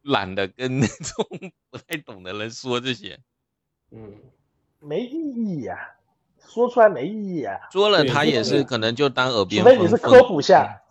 [0.00, 1.26] 懒得跟那种
[1.70, 3.18] 不太懂的人说这些，
[3.92, 4.12] 嗯，
[4.80, 5.76] 没意义呀、
[6.38, 10.82] 说出来没意义啊，说了他也是可能就当耳边除边非你是科普下，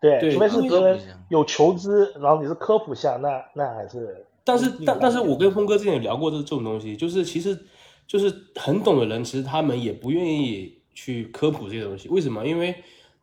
[0.00, 4.26] 对，除非是因为别人科普有求知，然后你是科普下，那那还是。
[4.44, 7.58] 但是但但是我跟峰哥之前也聊过这这种东西，就是其实
[8.06, 12.08] 就是很懂的人，其实他们也不愿意去科普这些东西。
[12.08, 12.46] 为什么？
[12.46, 12.72] 因为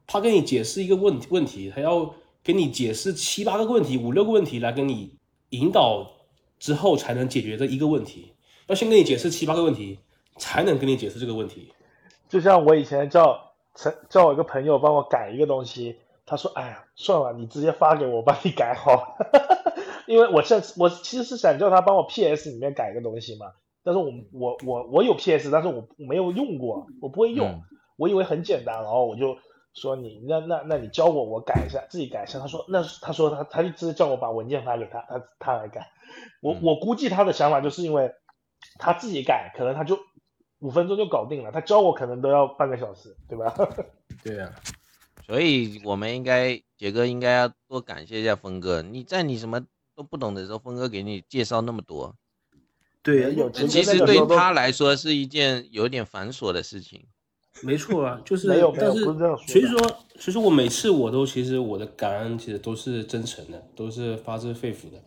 [0.06, 5.16] 他跟你解释一个问题问题，他要给你解释七八个问题、五六个问题来跟你
[5.52, 6.06] 引导
[6.60, 8.34] 之后才能解决这一个问题。
[8.68, 10.00] 要先跟你解释七八个问题，
[10.38, 11.74] 才能跟你解释这个问题。
[12.30, 19.04] 就像我以前叫陈叫我一个朋友帮我改一个东西，他说：“哎呀，算了，你直接发给我，我帮你改好了。
[20.08, 23.48] ”因为我现我其实是想叫他帮我 PS 里面改一个东西嘛，
[23.84, 27.62] 但是我我我我有 PS，但是我没有用过，我不会用，嗯
[27.96, 29.38] 我以为很简单，然后我就
[29.76, 32.40] 说你那那那你教我，我改一下，自己改一下。
[32.40, 35.88] 他说那他说他他就直接叫我把文件发给他，他他来改。
[36.42, 38.12] 我嗯我估计他的想法就是因为
[38.78, 40.00] 他自己改，可能他就
[40.60, 43.54] 五分钟就搞定了，他教我可能都要半个小时，对吧？
[44.24, 44.52] 对啊，
[45.26, 49.62] 所以我们应该杰哥应该要多感谢一下峰哥，你在你什么
[49.96, 52.16] 都不懂的时候，峰哥给你介绍那么多，
[53.02, 57.06] 对有其实对他来说是一件有点繁琐的事情。
[57.62, 65.00] 没错啊，就是没有没有但是不是这样说所以说，其实我每次我都其实我的感恩其实都是真诚的，都是发自肺腑的，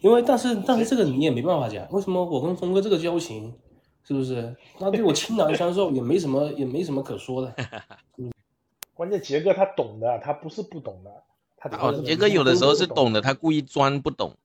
[0.00, 3.54] 因为但是但是这个你也没办法讲，为什么我跟峰哥这个交情，
[4.02, 4.56] 是不是？
[4.78, 7.54] 那对我倾囊相授，也没什么也没什么可说的。
[8.18, 8.30] 嗯
[8.94, 11.10] 关键杰哥他懂的，他不是不懂的，
[11.56, 14.36] 他只哦，杰哥有的时候是懂懂的，他故意装不懂。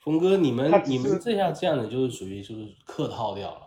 [0.00, 3.60] 峰哥，你们你们这样这样的就是属于就是客套掉了。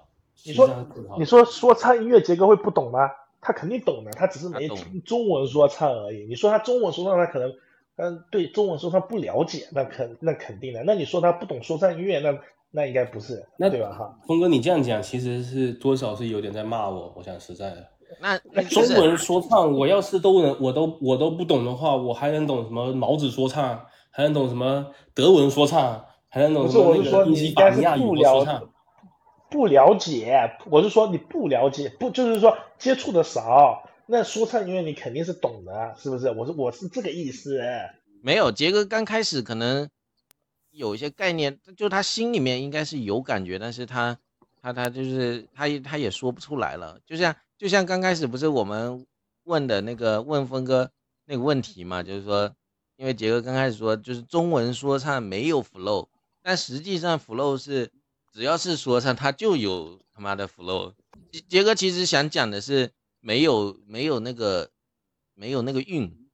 [0.45, 0.69] 你说
[1.17, 3.10] 你说说唱音乐，杰哥会不懂吗？
[3.39, 6.25] 他肯定懂的，他只是没懂听中文说唱而已。
[6.27, 7.53] 你说他中文说唱，他可能
[8.02, 10.82] 嗯对中文说唱不了解，那肯那肯定的。
[10.86, 12.34] 那你说他不懂说唱音乐，那
[12.72, 13.92] 那应该不是，那对吧？
[13.92, 17.86] 哈，峰哥，你这样讲其实是多少是有点在骂我，我讲实在的。
[18.22, 28.70] 那那中就是文说唱，我要是都能，我都我都不懂的话，我还能懂什么毛子说唱，还能懂什么德文说唱，还能懂不是，什么那我是说你个宾夕应该是法尼亚语不了说唱。
[29.52, 33.84] 不了解，我是说你不了解，不就是说接触的少。
[34.12, 36.32] 那说唱音乐你肯定是懂的，是不是？
[36.32, 37.62] 我是我是这个意思。
[38.24, 39.88] 没有杰哥刚开始可能
[40.72, 44.17] 有一些概念，就他心里面应该是有感觉，但是他
[44.63, 47.00] 他他就是他他也说不出来了。
[47.06, 49.06] 就像就像刚开始不是我们
[49.43, 50.89] 问的那个问峰哥
[51.26, 52.52] 那个问题嘛，就是说，
[52.95, 56.08] 因为杰哥刚开始说就是中文说唱没有 flow，
[56.41, 57.91] 但实际上 flow 是
[58.34, 60.93] 只要是说唱，他就有他妈的 flow。
[61.32, 64.69] 杰杰哥其实想讲的是没有没有那个
[65.34, 66.29] 没有那个韵，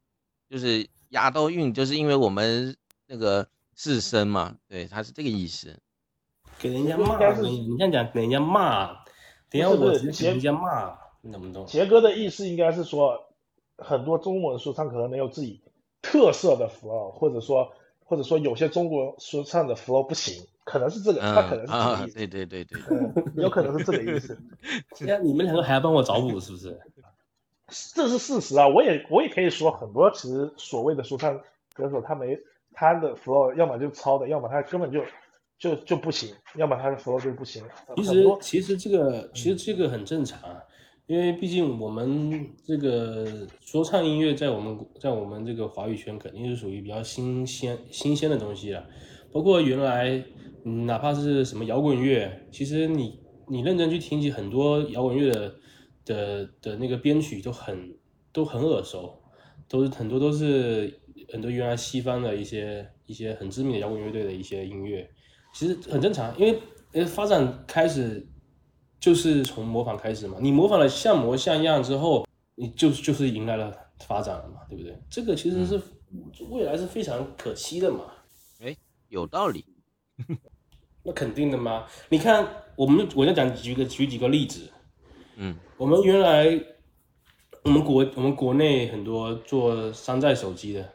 [0.49, 2.75] 就是压到韵，就是因为我们
[3.07, 5.79] 那个四声嘛，对，他是这个意思。
[6.57, 9.03] 给人家骂，你你这样讲给人家骂，
[9.49, 11.65] 等一下我给人家骂，你懂不懂？
[11.65, 13.33] 杰哥的意思应该是说，
[13.77, 15.61] 很多中文说唱可能没有自己
[16.01, 17.73] 特色的 flow，或者说
[18.05, 24.37] 或者说有些中国说唱的 flow 不行，可能是这个，嗯他可能是这啊个意，思，对对对对，嗯，有可能是这个意思，
[24.97, 26.77] 现在你们两个还要帮我找补是不是？
[27.93, 28.67] 这是事实啊。
[28.67, 31.39] 我也我也可以说，很多其实所谓的说唱
[31.73, 32.37] 歌手，他没
[32.73, 35.01] 他的 flow，要么就抄的，要么他根本就
[35.57, 37.63] 就就不行，要么他的 flow 就不行。
[37.95, 40.61] 其实其实这个其实这个很正常啊，
[41.07, 48.85] 因为毕竟我们这个说唱音乐在我们在我们这个华语圈肯定是属于比较新鲜新鲜的东西了，
[49.31, 55.55] 包括原来嗯哪怕是什么摇滚乐，其实你你认真去听起很多摇滚乐的
[56.03, 57.95] 的的那个编曲都很
[58.31, 59.21] 都很耳熟，
[59.69, 60.99] 都是很多都是
[61.31, 65.07] 很多原来西方的一些一些很知名的摇滚乐队的一些音乐。
[65.53, 66.59] 其实很正常，因为
[66.93, 68.27] 呃发展开始
[68.99, 74.99] 就是从模仿开始嘛，你模仿了像模像样之后，你就就是迎来了发展了嘛，对不对？
[75.11, 75.79] 这个其实是
[76.49, 78.11] 未来是非常可期的嘛，
[78.59, 78.75] 哎
[79.09, 79.63] 有道理。
[81.05, 81.85] 那肯定的嘛。
[82.09, 84.69] 你看，我们我就讲举个举几个例子，
[85.37, 86.59] 嗯我们原来
[87.63, 90.93] 我们国我们国内很多做山寨手机的，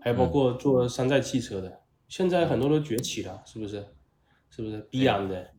[0.00, 3.86] 还有包括做山寨汽车的，现在很多都崛起了，是不是？
[4.54, 5.50] 是不是必然的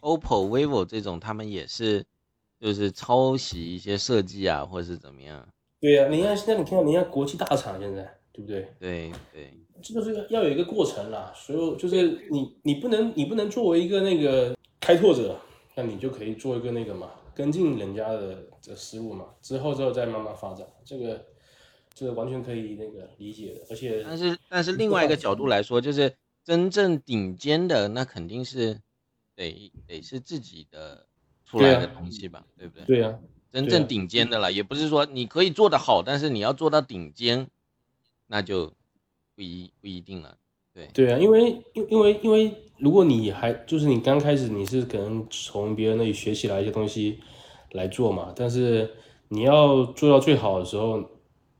[0.00, 2.04] ？OPPO、vivo 这种，他们也是
[2.58, 5.46] 就是抄袭一些设计啊，或者是怎么样。
[5.78, 8.68] 对呀、你看现在你看人家国际大厂现在对不对？
[8.80, 15.38] 对对，这就是要有一个过程啦，所以就是你你不能你不能作为一个那个开拓者，
[15.74, 21.24] 那你就可以做一个那个嘛，跟进人家的的思路嘛，之后之后再慢慢发展，这个
[21.94, 26.14] 这个完全可以那个理解的，而且但是但是另外一个角度来说，就是
[26.44, 28.80] 真正顶尖的，那肯定是
[29.34, 31.06] 得得是自己的
[31.44, 32.84] 出来的东西吧，对不对？
[32.84, 33.18] 对呀、对啊
[33.52, 37.48] 真正顶尖的了，也不是说你可以做得好，但是你要做到顶尖，
[38.28, 38.72] 那就
[39.40, 40.36] 不一不一定了。
[40.74, 47.18] 对，对啊，因为因因为因为如果你还就是你刚开始你是可能从别人那里学习来一些东西
[47.72, 48.90] 来做嘛，但是
[49.28, 51.02] 你要做到最好的时候，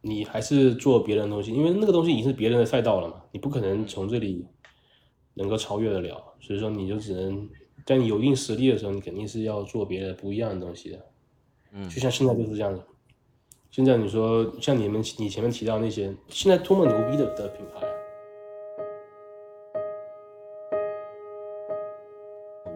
[0.02, 4.44] 你还是做别人的东西，因为那个东西已经是别人的赛道了嘛，你不可能从这里
[5.32, 7.48] 能够超越得了，所以说你就只能
[7.86, 11.06] 在你有一定实力的时候，你肯定是要做别的不一样的东西的。
[11.72, 12.82] 嗯就像现在就是这样子。
[13.72, 17.87] 现在你说像你们你前面提到那些现在多么牛逼的的品牌，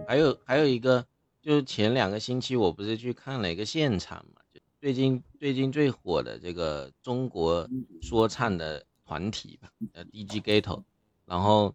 [0.07, 1.05] 还有还有一个，
[1.43, 7.69] 就是前两个星期我不是去看了一个现场嘛，就最近最近最火的这个中国
[8.01, 10.85] 说唱的团体吧，呃，DG Gato，
[11.27, 11.75] 然后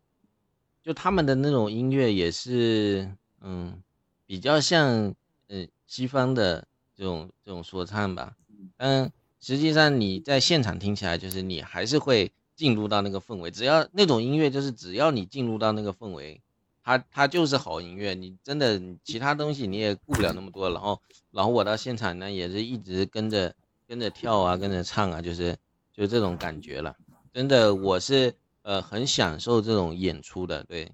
[0.81, 3.83] 就他们的那种音乐也是，嗯，
[4.25, 5.13] 比较像
[5.49, 8.33] 嗯西方的这种这种说唱吧，
[8.79, 9.11] 但
[9.41, 16.39] 实际上你在现场听起来，就是你还是会进入到那个氛围，只要那种音乐，就是只要你进入到那个氛围。
[16.81, 20.71] 它它就是好音乐，你真的其他东西你也顾不了那么多。
[20.71, 23.53] 然后然后我到现场呢，也是一直跟着
[23.85, 25.57] 跟着跳啊，跟着唱啊，就是
[25.93, 26.95] 就这种感觉了。
[27.31, 30.63] 真的，我是呃很享受这种演出的。
[30.63, 30.91] 对，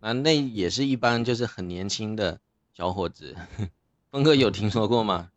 [0.00, 2.40] 那那也是一般就是很年轻的
[2.72, 3.36] 小伙子。
[4.10, 5.30] 峰哥有听说过吗？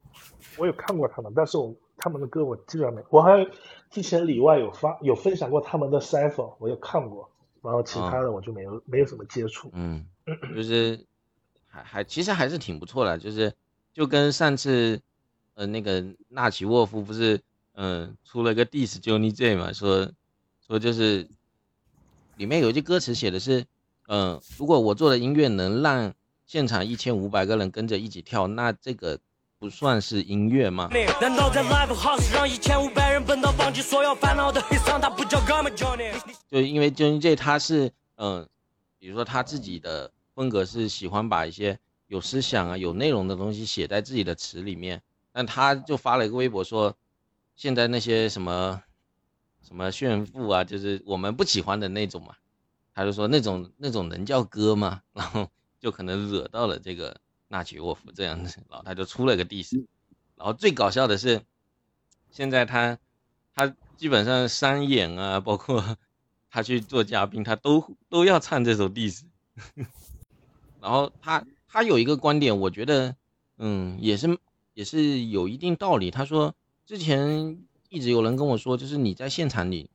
[0.61, 3.01] 我有看过他们，但是我他们的歌我基本上没。
[3.09, 3.47] 我还
[3.89, 7.27] 之前里外有发有分享过他们的 cipher，我有看过，
[7.63, 9.71] 然后其他的我就没有、没有什么接触。
[9.73, 10.05] 嗯，
[10.55, 11.03] 就是
[11.67, 13.51] 还还其实还是挺不错的，就是
[13.91, 15.01] 就跟上次
[15.55, 17.41] 呃那个纳奇沃夫不是
[17.73, 20.11] 嗯、呃出了个 diss Johnny J 嘛，说
[20.67, 21.27] 说就是
[22.35, 23.61] 里面有一句歌词写的是
[24.07, 26.13] 嗯、呃如果我做的音乐能让
[26.45, 29.19] 现场一千五百个人跟着一起跳，那这个
[29.61, 30.89] 不算是音乐吗？
[31.21, 36.11] 难道在 live house 让一千五百人奔到忘记所有烦恼的黑桑，他不叫哥们 Johnny？
[36.49, 38.47] 就因为 Johnny J 他是嗯、呃
[38.97, 41.77] 比如说他自己的风格是喜欢把一些
[42.07, 44.99] 有思想啊、有内容的东西写在自己的词里面，
[45.31, 46.95] 但他就发了一个微博说，
[47.55, 48.81] 现在那些什么
[49.61, 52.33] 什么炫富啊，就是我们不喜欢的那种嘛，
[52.95, 55.03] 他就说那种那种能叫歌吗？
[55.13, 55.47] 然后
[55.79, 57.15] 就可能惹到了这个
[57.51, 59.85] 纳吉沃夫这样子，然后他就出了个 diss，
[60.37, 61.41] 然后最搞笑的是，
[62.31, 62.97] 现在他
[63.53, 65.97] 他基本上商演啊，包括
[66.49, 69.23] 他去做嘉宾，他都都要唱这首 diss。
[70.81, 73.15] 然后他他有一个观点，我觉得
[73.57, 74.39] 嗯也是
[74.73, 76.09] 也是有一定道理。
[76.09, 79.89] 他说之前一直有人跟我说，就是你在现场里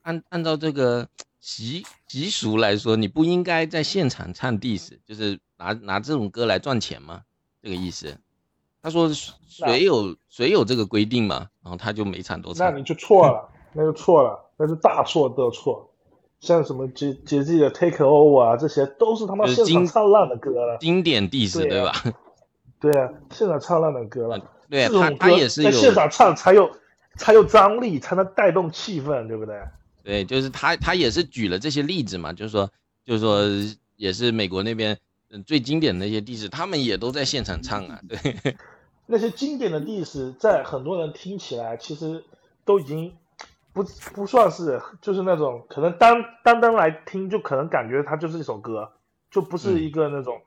[0.00, 1.08] 按按照这个
[1.40, 7.22] 习习俗来说，你不应该在现场唱 diss，就是拿拿这种歌来赚钱吗？
[7.62, 8.16] 这个意思。
[8.82, 9.08] 他说
[9.48, 11.48] 谁有谁有这个规定嘛？
[11.62, 12.70] 然后他就每场都唱。
[12.70, 15.90] 那你就错了，那就错了，那是大错特错。
[16.40, 20.76] 像什么杰杰基的 Take Over 啊，这些都是他妈现场唱烂的歌了。
[20.78, 22.18] 经典 diss 对啊对吧？
[22.78, 24.38] 对啊，现场唱烂的歌了。
[24.68, 26.70] 对他这种歌他也是有在现场唱才有
[27.16, 29.58] 才有张力，才能带动气氛，对不对？
[30.02, 32.70] 对，就是他他也是举了这些例子嘛，就是说
[33.06, 33.42] 就是说
[33.96, 34.98] 也是美国那边嗯
[35.42, 38.18] 最经典的那些 diss，他们也都在现场唱啊，对。
[39.06, 42.24] 那些经典的历史，在很多人听起来，其实
[42.64, 43.14] 都已经
[43.74, 48.92] 不不算是，就是那种可能单单单来听，就可能感觉它就是一首歌，
[49.30, 50.40] 就不是一个那种，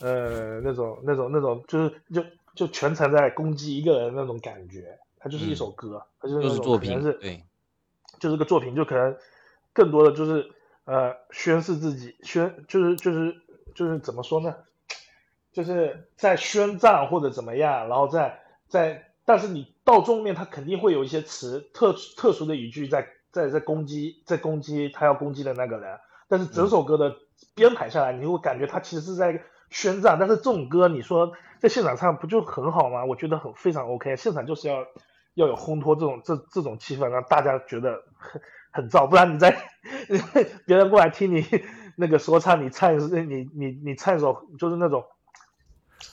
[0.00, 2.24] 呃，那种那种那种，就是就
[2.56, 7.44] 就全程在攻击一个人那种感觉，它就是一首歌，它就是作品，是对，
[8.18, 9.16] 就是个作品，就可能
[9.72, 10.50] 更多的就是
[10.84, 13.36] 呃宣示自己，宣就是就是
[13.78, 14.56] 就是怎么说呢？
[15.52, 25.96] 就是在宣战或者怎么样，然后在在，但是你到中面，他肯定会有一些词特特殊的语句在在在攻击在攻击他要攻击的那个人，
[26.28, 27.14] 但是整首歌的
[27.54, 33.04] 编排下来，你会感觉他其实是在宣战，但是这种歌你说在现场唱不就很好吗？
[33.04, 34.84] 我觉得很非常 OK，现场就是要
[35.34, 39.56] 要有烘托这种这这种气氛，让大家觉得很很燥，不然你在
[40.66, 41.44] 别人过来听你
[42.00, 42.96] 那个说唱，你唱
[43.28, 45.04] 你你你唱一首就是那种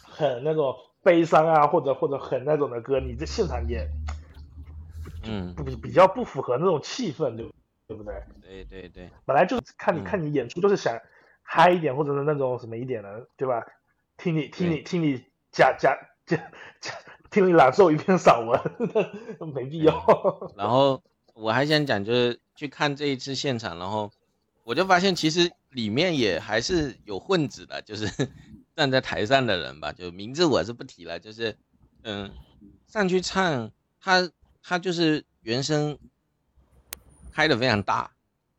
[0.02, 3.88] 很那种悲伤啊，或者或者很那种的歌，你在现场也
[5.22, 7.52] 嗯，不比较不符合那种气氛，对不
[7.88, 8.24] 对不对？
[8.42, 11.00] 对对对，本来就是看你嗯看你演出就是想
[11.44, 13.64] 嗨一点，或者是那种什么一点的，对吧？
[14.18, 16.38] 听你听你听你假假假
[16.82, 16.94] 假，
[17.30, 18.60] 听你朗诵一篇散文，
[19.54, 20.04] 没必要。
[20.58, 21.04] 然后
[21.36, 24.10] 我还想讲，就是去看这一次现场，然后
[24.66, 28.10] 我就发现其实里面也还是有混子的，就是
[28.76, 31.56] 站在台上的人吧，就名字我是不提了，就是
[32.02, 32.32] 嗯
[32.88, 34.32] 上去唱，他
[34.64, 36.00] 他就是原声
[37.32, 38.10] 开的非常大，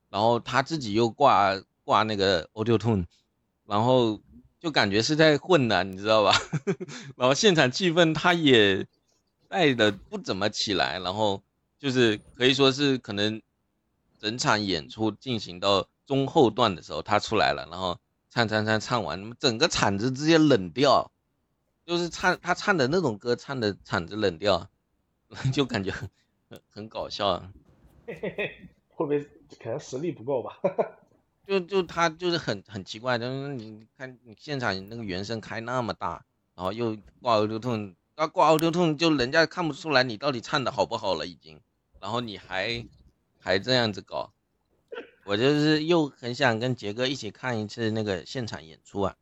[0.09, 3.07] 然后他自己又挂挂那个 Audio Tune，
[3.66, 4.20] 然后
[4.61, 6.32] 就感觉是在混的，你知道吧？
[7.18, 8.86] 然后现场气氛他也
[9.48, 11.42] 带的不怎么起来，然后
[11.80, 13.42] 就是可以说是可能
[14.20, 17.98] 整场演出进行到中后段的时候，他出来了，然后
[18.30, 21.11] 唱唱唱唱完，整个场子直接冷掉，
[21.84, 24.70] 就是唱他唱的那种歌，唱的场子冷掉，
[25.52, 26.09] 就感觉很
[26.48, 27.52] 很很搞笑啊。
[28.96, 29.22] 会不会
[29.61, 30.59] 可能实力不够吧？
[31.46, 41.61] 就就他就是很很奇怪，就是你看你现场那个原声开那么大，然后又挂 auto tune，要挂 auto tune 就人家看不出来你到底唱的好不好了已经，
[42.00, 42.86] 然后你还
[43.38, 44.32] 还这样子搞，
[45.27, 49.16] 我就是又很想跟杰哥一起看一次那个现场演出啊，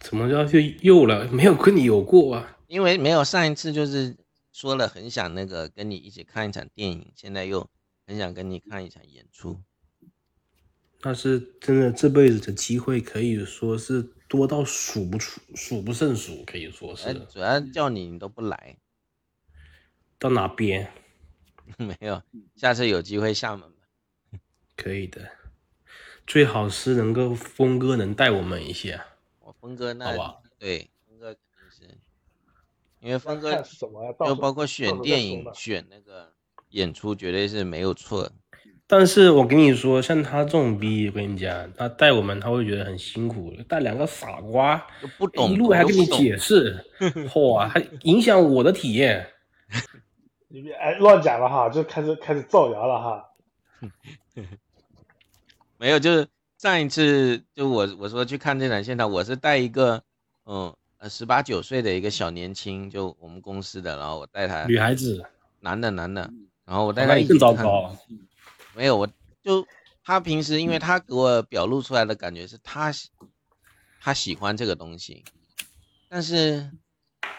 [0.00, 1.28] 怎么着就又了？
[1.28, 2.58] 没有跟你有过啊？
[2.66, 4.16] 因为没有上一次就是
[4.52, 7.68] 说了很想那个跟你一起看一场电影，现在又
[8.06, 9.60] 很想跟你看一场演出。
[11.02, 18.78] 那是真的，这辈子的机会可以说是多到数不出、数不胜数，可以说哎，是主要叫你你都不来，
[20.18, 20.90] 到哪边
[21.76, 22.22] 没有，
[22.56, 23.77] 下次有机会厦门吧。
[24.80, 25.20] 可以的。
[26.26, 29.04] 最好是能够峰哥能带我们一下，
[29.40, 31.98] 我峰哥那好吧对峰哥肯定是，
[33.00, 33.62] 因为峰哥
[34.26, 36.32] 就包括选电影、选那个
[36.68, 38.32] 演出，绝对是没有错的。
[38.86, 46.84] 但是我跟你说，像他这种逼，我跟你讲，他带我们他会觉得很辛苦，带两个傻瓜，就不懂，一路还跟你解释，
[47.28, 49.26] 嚯，还影响我的体验。
[50.48, 53.24] 你别哎乱讲了哈，就开始开始造谣了哈。
[55.78, 60.02] 没有，就是上一次就我我说去看这场现场，我是带一个
[60.44, 65.24] 嗯呃十八九岁的一个小年轻，就我们公司的，然后我带他女孩子，
[65.60, 66.28] 男的男的，
[66.64, 67.38] 然后我带他一起看。
[67.38, 67.96] 糟糕。
[68.74, 69.08] 没有，我
[69.40, 69.66] 就
[70.02, 73.08] 他平时，因为他给我表露出来的感觉是他喜
[74.00, 75.24] 他喜欢这个东西，
[76.08, 76.72] 但是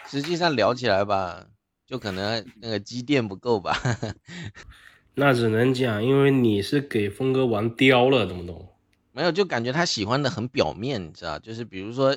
[0.06, 1.46] 实际上聊起来吧，
[1.86, 3.76] 就可能那个积淀不够吧。
[5.14, 8.68] 那只能讲，因为你是给峰哥玩刁了，懂不懂？
[9.12, 11.38] 没有，就感觉他喜欢的很表面，你知道？
[11.38, 12.16] 就是比如说，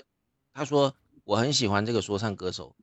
[0.54, 2.76] 他说我很喜欢这个说唱歌手，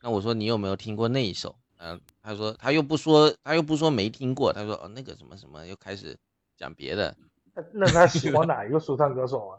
[0.00, 1.56] 那我说你有没有听过那一首？
[1.76, 6.16] 嗯、他说他又不说，他又不说没听过，他说哦那个什么什么，又开始
[6.56, 7.16] 讲别的。
[7.54, 9.58] 那那他喜欢哪一个说唱歌手啊？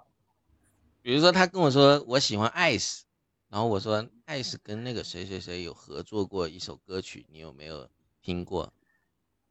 [1.04, 3.02] 比如说他跟我说我喜欢 Ice，
[3.50, 7.90] 然后我说 Ice 跟那个谁谁谁有合作过一首歌曲，你有没有
[8.22, 8.74] 听过？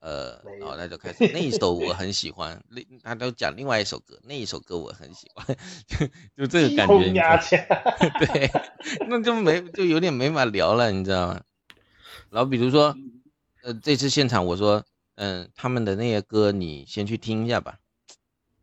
[0.02, 5.46] 呃，然后有他就 开始那一首我很喜欢，另他都讲另外一首歌，那一首歌我很喜欢，
[5.86, 7.12] 就就这个感觉。
[8.18, 8.50] 对，
[9.08, 11.40] 那就没就有点没法聊了，你知道吗？
[12.30, 12.96] 然后比如说，
[13.62, 14.84] 呃，这次现场我说，
[15.14, 17.78] 嗯、他们的那些歌你先去听一下吧，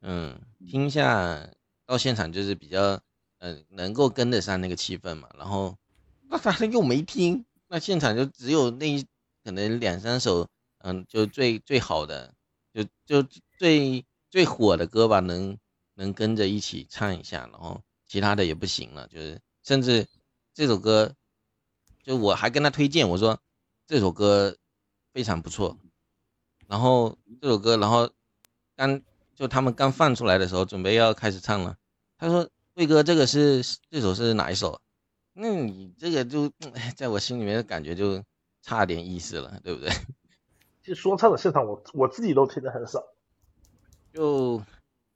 [0.02, 0.38] 嗯，
[0.68, 1.50] 听一下
[1.86, 3.00] 到现场就是比较，
[3.38, 5.30] 嗯、能够跟得上那个气氛嘛。
[5.38, 5.78] 然后，
[6.30, 9.06] 那反正又没听，那现场就只有那一
[9.46, 10.48] 可能两三首，
[10.80, 12.34] 嗯，就最最好的，
[12.74, 13.28] 就就
[13.58, 15.58] 最最火的歌吧，能
[15.96, 20.08] 能跟着一起唱一下，然后其他的也不行了，就是甚至
[20.54, 21.14] 这首歌，
[22.04, 23.40] 就我还跟他推荐，我说
[23.88, 24.56] 这首歌
[25.14, 25.78] 非常不错，
[26.68, 28.10] 然后这首歌，然后
[28.76, 29.02] 刚
[29.36, 31.76] 就他们刚放出来的时候，准备要开始唱了，
[32.18, 34.80] 他说：“魏哥，这个是这首是哪一首？”
[35.34, 36.52] 那你这个就
[36.96, 38.24] 在我心里面的感觉就
[38.62, 39.90] 差点意思了，对不对？
[40.90, 43.04] 其实说唱的现场我我自己都听的很少，
[44.12, 44.60] 就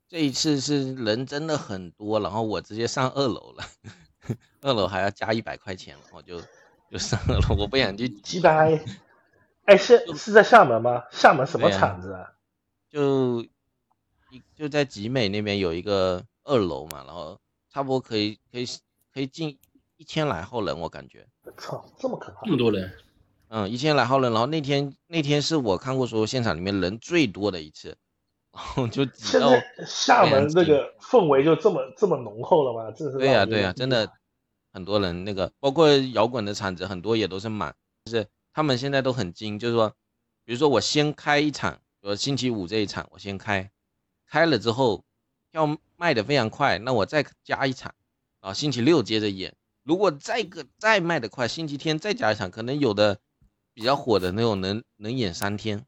[0.08, 3.64] 这一次是人真的很多，然后我直接上二楼了，
[4.62, 6.40] 二楼还要加一百块钱，我就
[6.92, 8.86] 就上二楼，我不想去 鸡掰。
[9.66, 11.06] 哎，是是在厦门吗？
[11.10, 12.34] 厦门什么场子啊？
[12.92, 13.42] 就
[14.30, 17.40] 一就在集美那边有一个二楼嘛，然后
[17.72, 18.68] 差不多可以可以
[19.12, 19.58] 可以进
[19.98, 21.26] 一千来号人，我感觉，
[21.58, 22.52] 操，这么可怕这！
[22.52, 22.94] 么多人，
[23.56, 27.96] 嗯，一千来号人，然后那天那天是我看过所有现场里面人最多的一次，
[28.52, 32.90] 然后就挤到，现在厦门这个氛围就这么这么浓厚了吗？
[32.90, 34.12] 真是对呀、对呀、真的
[34.72, 37.76] 很多人那个，包括摇滚的场子很多也都是满，
[38.06, 39.94] 就是他们现在都很精，就是说，
[40.46, 43.70] 比如说我先开一场，我星期五这一场我先开，
[44.28, 45.06] 开了之后
[45.52, 47.94] 票卖的非常快，那我再加一场，
[48.40, 53.20] 啊，星期六接着演，如果再个再卖的快，星期天再加一场，可能有的
[53.74, 55.86] 比较火的那种能能演三天。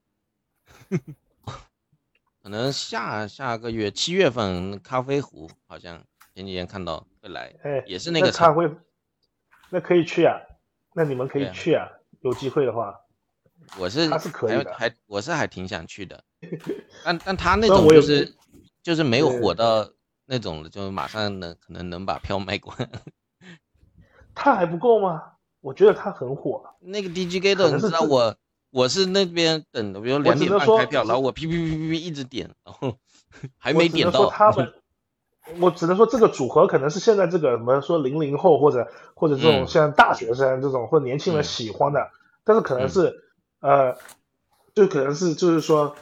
[2.42, 6.04] 可能下下个月七月份咖啡壶好像
[6.36, 8.70] 前几天看到会来，哎，也是那个场他会，
[9.72, 10.40] 那可以去啊，
[10.94, 11.90] 那你们可以去啊，
[12.22, 13.02] 有机会的话，
[13.80, 16.24] 我是他是可以的还还我是还挺想去的，
[17.04, 18.36] 但但他那种就是
[18.84, 19.90] 就是没有火到
[20.26, 22.78] 那种的，就马上能可能能把票卖光。
[24.36, 25.35] 他还不够吗？
[25.66, 28.36] 我觉得他很火，那个 DG g a 的，你知道我
[28.70, 32.96] 我是那边等的，比如我两点半开票，然后我噼噼噼噼噼一直点，然后
[33.58, 34.30] 还没点我只能说到。
[34.30, 34.72] 他们，
[35.60, 42.12] 我只能说这个组合可能是现在这个什么说零零后或者或者这种嗯像大学生这种或者年轻人嗯喜欢的，
[42.44, 43.24] 但是可能是、
[43.62, 43.98] 呃，
[44.76, 45.96] 就可能是就是说，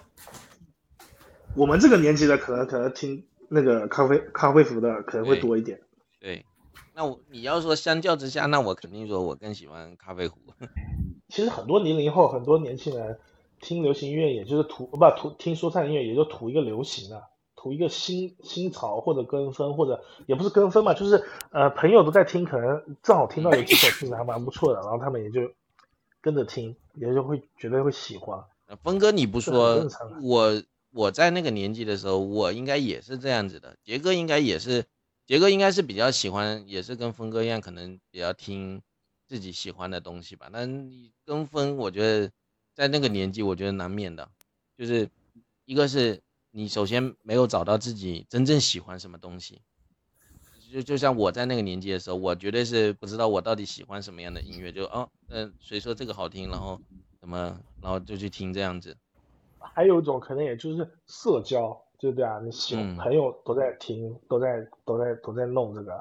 [1.56, 5.80] 我们这个年纪的可能可能听那个咖啡咖啡服的可能会多一点。
[6.20, 6.46] 对，
[6.96, 10.38] 那我你要说相较之下，那我肯定说我更喜欢咖啡壶。
[11.30, 13.20] 其实很多零零后很多年轻人
[13.60, 17.24] 听流行音乐，也就是图不图听说唱音乐，也就图一个流行啊，
[17.56, 25.42] 图一个新新潮或者跟风，或者也不是跟风嘛，就是呃朋友都在听，可能正好听到有几首听着还蛮不错的，然后他们也就
[26.22, 28.40] 跟着听，也就会觉得会喜欢。
[28.68, 29.88] 呃峰哥，你不说
[30.22, 33.78] 我我在那个年纪的时候，我应该也是这样子的。
[33.84, 34.86] 杰哥应该也是，
[35.26, 38.82] 杰哥应该是比较喜欢，也是跟峰哥一样，可能比较听
[39.26, 40.50] 自己喜欢的东西吧。
[40.52, 40.92] 但
[41.26, 42.32] 跟风，我觉得
[42.74, 44.30] 在那个年纪，我觉得难免的，
[44.78, 45.10] 就是
[45.66, 46.22] 一个是
[46.52, 49.62] 你首先没有找到自己真正喜欢什么东西。
[50.72, 56.82] 就就像我在那个年纪的时候，我绝对是不知道我到底喜欢什么样的音乐，就哦，嗯、谁说这个好听，然后
[57.22, 58.98] 怎么，然后就去听这样子。
[59.60, 62.38] 还有一种可能也就是社交，对不对啊？
[62.44, 65.92] 你喜嗯朋友都在听，都在都在都在弄这个，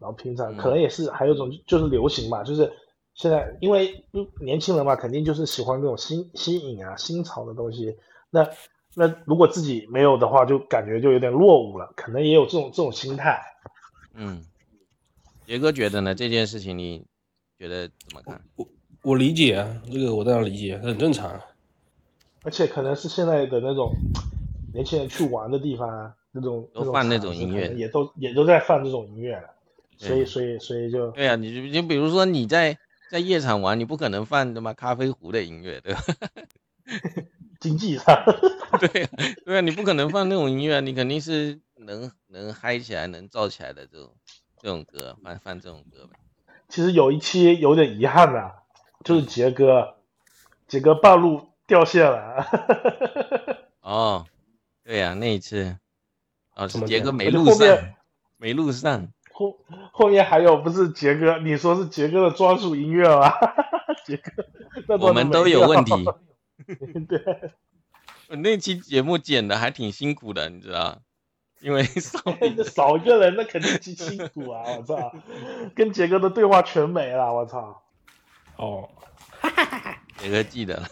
[0.00, 2.72] 然后平常嗯可能也是还有一种就是流行嘛，就是
[3.14, 7.96] 现在因为嗯年轻人嘛，肯定就是喜欢这种新新颖啊、新潮的东西。
[8.28, 8.50] 那
[8.96, 13.40] 那如果自己没有的话，就感觉就有点落伍了，可能也有这种这种心态。
[14.14, 14.42] 嗯，
[15.46, 16.12] 杰哥觉得呢？
[16.12, 17.06] 这件事情你
[17.56, 18.40] 觉得怎么看？
[18.56, 18.66] 我
[19.02, 21.40] 我理解啊，这个我当然理解，很正常啊。
[22.42, 23.92] 而且可能是现在的那种
[24.76, 29.48] 年轻人去玩的地方啊，那种都放那种音乐也都也都在放这种音乐了，
[29.96, 32.76] 所以所以所以就对啊，你就你比如说你在
[33.10, 36.02] 在夜场玩，你不可能放他妈咖啡壶的音乐，对吧？
[37.58, 38.22] 经济上，
[38.78, 39.08] 对啊，
[39.46, 44.10] 对啊，你不可能放那种音乐，你肯定是能能嗨起来、能燥起来的这种
[44.60, 46.18] 这种歌，放放这种歌呗。
[46.68, 48.52] 其实有一期有点遗憾啊、
[49.04, 49.94] 就是杰哥，
[50.68, 52.46] 杰哥半路掉线了，
[53.80, 54.26] 哦，
[54.86, 55.76] 对呀、那一次，
[56.54, 57.66] 哦，是杰哥没录上，
[58.36, 59.08] 没录上。
[59.32, 59.58] 后
[59.92, 63.32] 后面还有不是杰哥，你说是杰哥的专属音乐吗？
[64.06, 65.92] 杰哥，我们都有问题。
[67.08, 67.50] 对，
[68.28, 71.02] 我那期节目剪的还挺辛苦的，你知道？
[71.60, 72.20] 因为 少
[72.64, 74.62] 少一个人，那肯定极辛苦啊！
[74.78, 75.12] 我操，
[75.74, 77.82] 跟杰哥的对话全没了，我操！
[78.56, 78.88] 哦，
[80.18, 80.88] 杰哥记得了，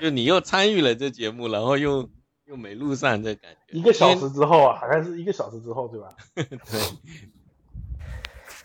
[0.00, 2.10] 就你又参与了这节目，然后又
[2.52, 3.78] 又没录上这感觉。
[3.78, 6.08] 一个小时之后啊，好像是一个小时之后，对吧？
[6.36, 6.80] 对，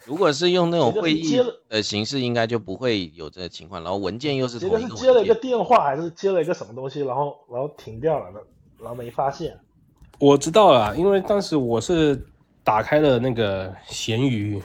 [0.06, 3.82] 如果是用那种会议的形式，应该就不会有这个情况。
[3.82, 8.30] 然后文件又是这同一个个是接了一个，电话，还是接了一个什么东西，然后然后停掉了，
[8.78, 9.58] 然后没发现。
[10.20, 12.22] 我知道了，因为当时我是
[12.66, 14.62] 打开了那个闲鱼，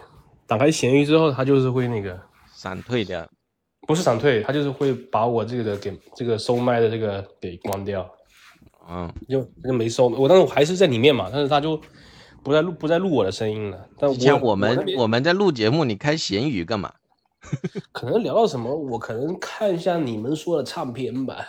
[0.48, 2.20] 打开闲鱼之后，它就是会那个
[2.52, 3.24] 闪退掉。
[3.86, 8.08] 不是闪退，它就是会把我这个的给这个收麦的这个给关掉，
[8.88, 10.08] 嗯，就就没收。
[10.08, 11.80] 我当时我还是在里面嘛，但是他就
[12.42, 13.88] 不再录不再录我的声音了。
[13.98, 16.92] 但之前我们我们在录节目，你开闲鱼干嘛？
[17.92, 21.44] 可能聊到什么，我可能看一下你们说的唱片吧。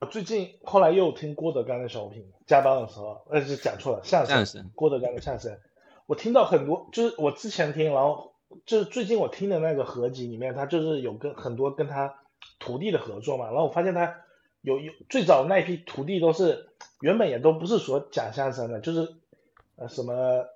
[0.00, 5.56] 我最近后来又听郭德纲的小品，加班的时候，呃，是讲错了，相声，相声郭德纲的相声，
[6.06, 8.32] 我听到很多，就是我之前听，然后
[8.66, 12.14] 就是最近我听的那个合集里面，他就是有跟很多跟他
[12.58, 14.14] 徒弟的合作嘛，然后我发现他
[14.64, 19.14] 有有最早那一批徒弟都是原本也都不是说讲相声的，就是
[19.76, 20.46] 呃什么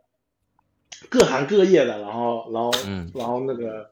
[1.11, 3.91] 各行各业的，然后然后嗯然后那个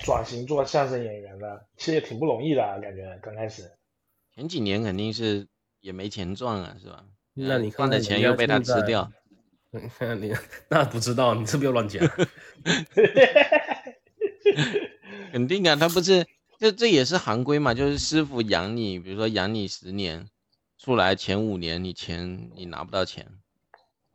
[0.00, 3.70] 转型做相声演员的，其实也挺不容易的啊，感觉刚开始。
[4.34, 5.46] 前几年肯定是
[5.80, 7.04] 也没钱赚啊，是吧？
[7.34, 9.10] 那你看赚的钱又被他吃掉。
[10.00, 10.34] 嗯，你
[10.68, 12.04] 那不知道，你是不要乱讲。
[15.32, 16.26] 肯定啊，他不是，
[16.58, 20.28] 这这也是行规嘛，就是师傅养你，比如说养你十年，
[20.78, 23.26] 出来前五年你钱你拿不到钱，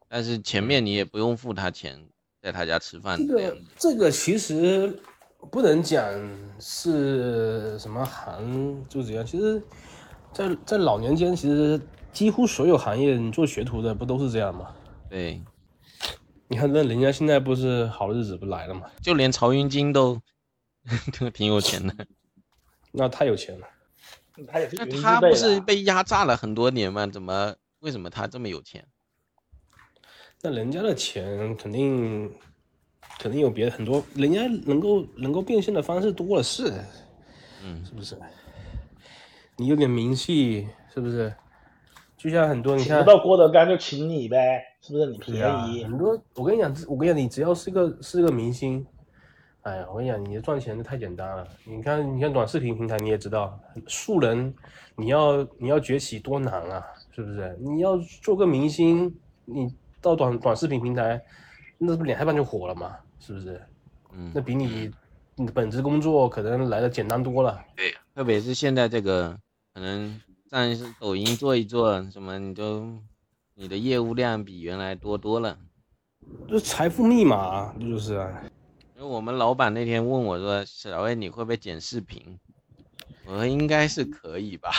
[0.08, 2.08] 但是前面你也不用付他钱，
[2.42, 5.02] 在他家吃饭这个这个其实
[5.52, 6.04] 不能讲
[6.60, 9.62] 是什么行就怎样，其实
[10.34, 11.80] 在，在老年间，其实
[12.12, 14.74] 几乎所有行业你做学徒的不都是这样吗？
[15.10, 15.42] 对，
[16.48, 18.84] 你看那人家现在不是好日子不来了吗？
[19.02, 20.20] 就连曹云金都
[21.20, 21.94] 都 挺有钱的，
[22.92, 23.68] 那太有钱了。
[24.48, 27.06] 他也是那他不是被压榨了很多年吗？
[27.06, 28.86] 怎么为什么他这么有钱？
[30.42, 32.34] 那人家的钱肯定
[33.20, 36.72] 肯定有别的很多，人家能够能够变现的方式多了是，
[37.64, 38.18] 嗯是不是？
[39.58, 41.36] 你有点名气，是不是？
[42.18, 45.06] 就像很多你看到郭德纲就请你呗，是不是？
[45.08, 45.36] 你便
[45.68, 48.86] 宜，很多我跟你讲，我跟你讲，你只要是个是个明星，
[49.70, 51.47] 哎呀，我跟你讲，你赚钱的太简单了。
[51.63, 54.51] 你看，你看短视频平台，你也知道，素人
[54.95, 57.55] 你要你要崛起多难啊，是不是？
[57.61, 59.15] 你要做个明星，
[59.45, 61.22] 你到短短视频平台，
[61.78, 63.61] 那不两下半就火了嘛，是不是？
[64.11, 64.89] 嗯那，比你
[65.36, 67.63] 你的本职工作可能来的简单多了。
[67.76, 69.38] 对，特别是现在这个，
[69.76, 72.97] 可能上抖音做一做，什么你都
[73.53, 75.59] 你的业务量比原来多多了。
[76.47, 78.43] 这财富密码，这就是啊。
[79.00, 82.38] 因为我们老板那天问我说：“小魏，你会不会剪视频？”
[83.26, 84.72] 我说：“应该是可以吧。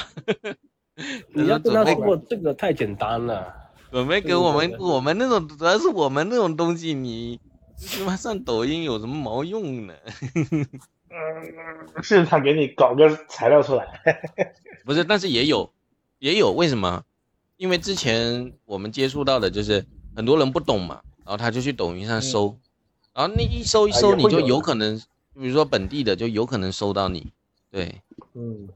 [1.33, 3.51] 你要跟他准备说这个太简单了。
[3.91, 7.41] 准备给我们我们那种，主要是我们那种东西，你
[7.97, 9.95] 他妈上抖音有什么毛用呢？
[11.09, 13.89] 嗯，是他给你搞个材料出来。
[14.85, 15.73] 不是，但是也有，
[16.19, 17.05] 也有，为什么？
[17.57, 22.59] 因为之前我们接触到的就是很多人不懂嘛，然后他就去抖音上搜，
[23.21, 24.97] 然后那一搜一啊搜，你就有可能，
[25.35, 27.31] 比如说本地的就有可能搜到你，
[27.71, 28.01] 对，
[28.33, 28.67] 嗯，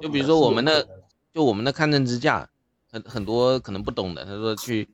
[0.00, 0.86] 就比如说我们的，
[1.34, 2.48] 就我们的抗震支架，
[2.92, 4.88] 很很多可能不懂的，他说去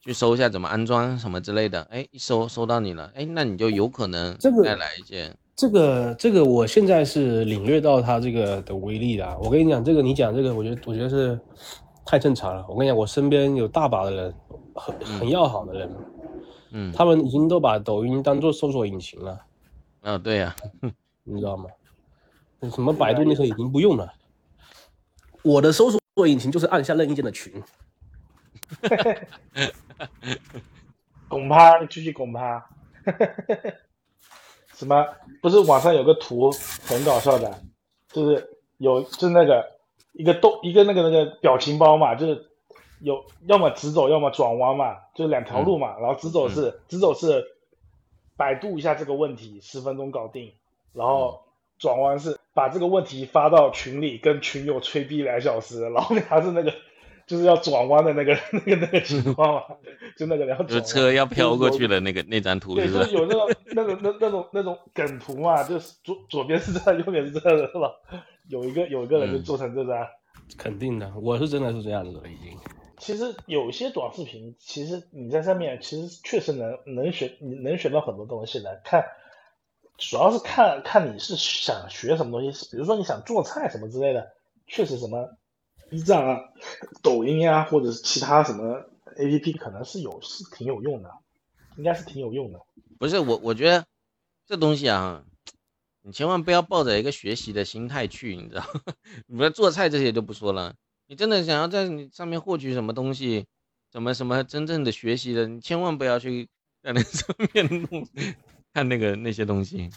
[0.00, 9.36] 去搜一下怎么安装什么之类的，哎，一搜搜到你了，哎，那你就有可能这个再来一件，这个这个，我现在是领略到它这个的威力的啊。
[9.42, 11.38] 我跟你讲，这个你讲这个，我觉得我觉得是
[12.06, 12.64] 太正常了。
[12.66, 14.34] 我跟你讲，我身边有大把的人，
[14.74, 15.90] 很很要好的人，
[16.78, 19.40] 嗯，他们已经都把抖音当做搜索引擎了，
[20.02, 20.54] 啊，对呀、
[21.24, 21.70] 你知道吗？
[22.70, 24.12] 什么百度那时候已经不用了，
[25.42, 27.50] 我的搜索引擎就是按下任意键的群。
[31.28, 32.68] 拱趴，继续拱趴。
[34.74, 35.06] 什么？
[35.40, 36.50] 不是网上有个图
[36.84, 37.62] 很搞笑的，
[38.12, 39.64] 就是有就是那个
[40.12, 42.45] 一个动一个那个那个表情包嘛，就是
[43.00, 45.98] 有要么直走，要么转弯嘛，就是两条路嘛。
[45.98, 47.44] 然后直走是、直走是
[48.36, 50.52] 百度一下这个问题，十分钟搞定。
[50.92, 51.42] 然后
[51.78, 56.72] 转弯是把这个问题发到群里，跟群友吹逼两小时，然后还是那个
[57.26, 59.62] 就是要转弯的那个 那个那个情况嘛，
[60.16, 67.92] 就那个然后车要飘过去就是的那个那张图，就是是有那个那种那那种那种梗图嘛，就是左左边是这样， 右边是这样的，是吧？
[68.48, 70.06] 有一个有一个人就嗯做成这张。
[70.56, 72.56] 肯定的，我是真的是这样子的，已经。
[72.98, 78.80] 其实有些短视频，其实你在上面其实确实能能学，你能学到很多东西的。
[78.84, 79.04] 看，
[79.98, 84.32] 主要是看看你是想学什么东西，比如说你想做菜什么之类的，
[84.66, 85.36] 确实什么
[85.90, 86.40] B 站啊、
[87.02, 88.84] 抖音啊，或者是其他什么
[89.16, 91.10] APP，可能是有是挺有用的，
[91.76, 92.60] 应该是挺有用的。
[92.98, 93.84] 不是我，我觉得
[94.46, 95.22] 这东西啊，
[96.02, 98.64] 你千万不要抱着一个学习的心态去，你知道？
[99.28, 100.74] 你说做菜这些就不说了，
[101.08, 103.46] 你真的想要在你上面获取什么东西，
[103.92, 106.48] 什么什么真正的学习的，你千万不要去
[106.82, 108.06] 在那上面弄
[108.72, 109.90] 看那个那些东西。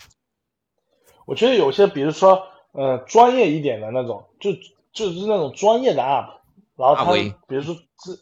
[1.26, 4.52] 我觉得有些，比如说呃专业一点的那种，就
[4.92, 6.40] 就是那种专业的 UP，
[6.76, 7.14] 然后他
[7.48, 8.16] 比如说只，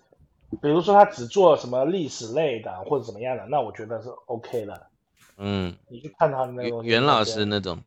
[0.61, 4.87] 比如说他只做什么历史类的或者怎么样的，那我觉得是 OK 的。
[5.37, 7.81] 嗯，你去看他的那个袁老师那种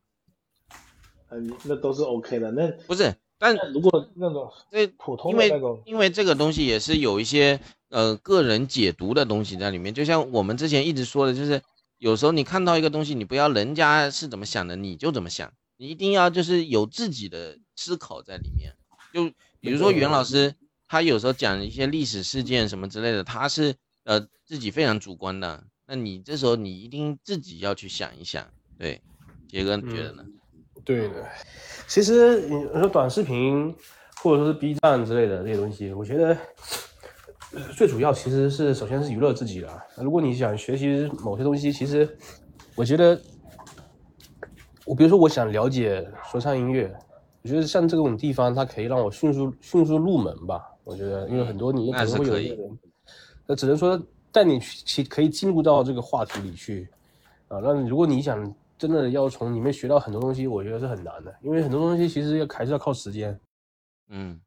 [1.29, 2.51] 呃，那都是 OK 的。
[2.53, 11.63] 那不是，但如果那种这普通因为的那种，因为这个东西也是有一些呃个人解读的东西在里面，就像我们之前一直说的，就是
[11.97, 18.77] 有时候你看到一个东西，你不要人家是怎么想的你就怎么想，你一定要就是有自己的思考在里面。
[19.15, 20.55] 就比如说袁老师，
[20.87, 23.75] 他有时候讲一些历史事件什么之类的，他是
[24.05, 28.47] 呃自己非常主观的，那你这时候你一定自己要去想一想。
[28.79, 29.01] 对，
[29.49, 30.25] 杰哥你觉得呢？
[30.91, 31.25] 对的，
[31.87, 33.73] 其实你说短视频
[34.23, 36.37] 或者说是 B 站之类的这些东西，我觉得
[37.53, 39.83] 呃最主要其实是首先是娱乐自己的。
[39.97, 42.09] 如果你想学习某些东西，其实
[42.75, 43.21] 我觉得，
[44.85, 46.93] 我比如说我想了解说唱音乐，
[47.43, 50.61] 我觉得像这种地方，它可以让我迅速迅速入门吧。
[50.83, 52.79] 我觉得，因为很多你可能会有一个人，
[53.47, 54.01] 那只能说
[54.33, 56.89] 带你去其可以进入到这个话题里去
[57.47, 57.61] 啊。
[57.63, 63.39] 那如果你想真的要从里面学到很多东西，我觉得是很难的，因为很多东西其实要还是要靠时间
[64.09, 64.41] 嗯，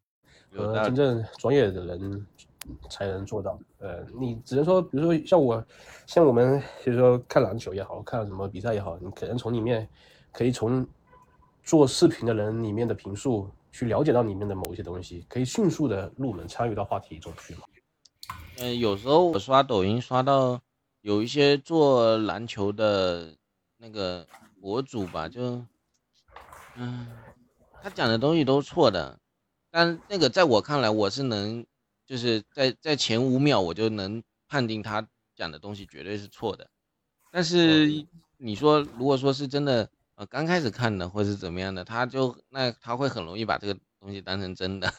[0.49, 0.83] 有和。
[0.85, 2.25] 真正专业的人
[2.89, 3.59] 才能做到。
[3.77, 5.63] 呃，你只能说，比如说像我，
[6.07, 9.87] 像我们，就是说看篮球也好看什么比赛也好，你可能从里面
[10.31, 10.83] 可以从
[11.63, 17.61] 做视频的人里面的评述去了解到里面的某一些东西，可以迅速的入门参与到话题中去嘛。
[18.57, 20.59] 嗯、有时候我刷抖音刷到
[21.01, 23.35] 有一些做篮球的
[23.83, 24.25] 那个
[24.61, 25.61] 博主吧，就，
[26.77, 27.05] 嗯，
[27.81, 29.19] 他讲的东西都错的，
[29.69, 31.65] 但那个在我看来，我是能，
[32.05, 35.05] 就是在在前五秒我就能判定他
[35.35, 36.69] 讲的东西绝对是错的，
[37.29, 38.07] 但是
[38.37, 44.93] 你说如果说是真的，呃，刚开始看的或是怎么样的，他就那他会很容易把这个东西当成真的。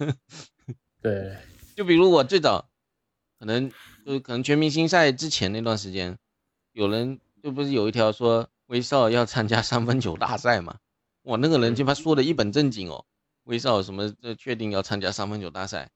[1.01, 1.39] 对，
[1.75, 2.69] 就比如我最早，
[3.39, 3.71] 可能
[4.05, 6.19] 就是可能全明星赛之前那段时间，
[6.73, 10.75] 有人就不是有一条说威少要参加三分球大赛嘛？
[11.23, 13.05] 哇，那个人鸡巴说的一本正经哦，
[13.45, 15.91] 威少什么这确定要参加三分球大赛？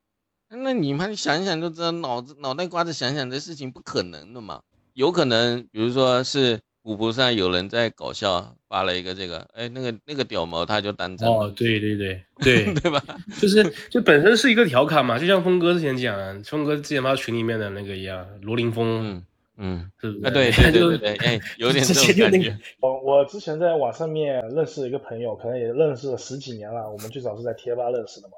[0.48, 4.62] 那你们想一想就知道，脑子脑袋瓜子想想这事情不可能的嘛。
[4.94, 13.02] 有可能，比如说是虎扑上有人在搞笑发了一个这个，哎，那个那个屌毛他就当真了，哦，对对对对， 对吧？
[13.40, 19.24] 就是就本身是一个调侃嘛，就像峰哥之前讲的，峰哥之前发群里面的那个一样，罗林峰，嗯
[19.60, 20.26] 嗯，是不是？
[20.26, 22.56] 啊，对对对对对，哎， 有点之这种感觉。
[22.80, 26.88] 我我之前在网上面认识一个朋友，可能也认识了十几年了。
[26.90, 28.34] 我们最早是在贴吧认识的嘛。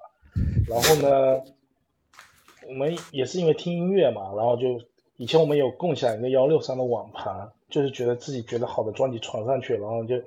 [0.67, 1.43] 然后呢，
[2.67, 4.81] 我们也是因为听音乐嘛，然后就
[5.19, 10.25] 以前我们有共享一个幺六三的网盘，就是觉得自己觉得好的专辑传上去，然后就然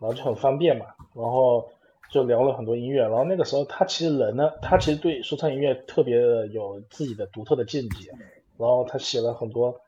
[0.00, 0.86] 后就很方便嘛。
[1.14, 1.70] 然后
[2.10, 3.02] 就聊了很多音乐。
[3.02, 8.10] 然后那个时候他其实人呢，他其实对说唱音乐特别的有自己的独特的见解。
[8.58, 9.78] 然后他写了很多，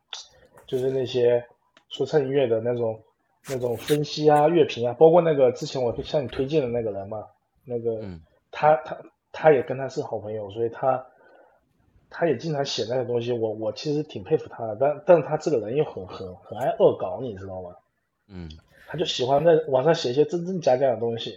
[0.68, 1.44] 就是那些
[1.88, 3.00] 说唱音乐的那种
[3.48, 7.24] 那种分析啊、乐评啊，包括那个之前我向你推荐的那个人嘛，
[7.64, 8.96] 那个、嗯他他
[9.32, 11.06] 他也跟他是好朋友，所以他
[12.08, 17.74] 他也经常写那个东西，我我其实挺佩服他的，但但是他这个人又很很很爱恶搞，你知道吗？
[18.28, 18.48] 嗯
[18.86, 21.32] 他就喜欢在网上写一些真真假假的东西。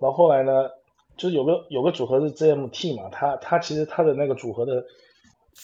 [0.00, 0.68] 然后后来呢，
[1.16, 4.84] 就是有个有个组合是 GMT 嘛，他他其实他的那个组合的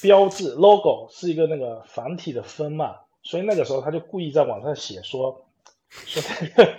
[0.03, 5.47] 标志 logo 是一个那个繁体的分嘛，所以那个时候他就故意在网上写说
[5.91, 6.75] 说那个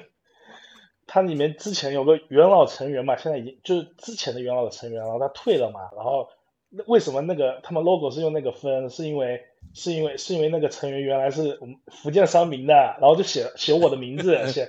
[1.08, 6.28] 他里面之前有个元老成员嘛，现在已经就是之前的元老的成员，然后他退了嘛，然后
[6.70, 8.90] 那为什么那个他们 logo 是用那个分？
[8.90, 9.42] 是因为
[9.74, 14.68] 是因为是因为那个成员原来是我们福建商民的，然后就写写我的名字，写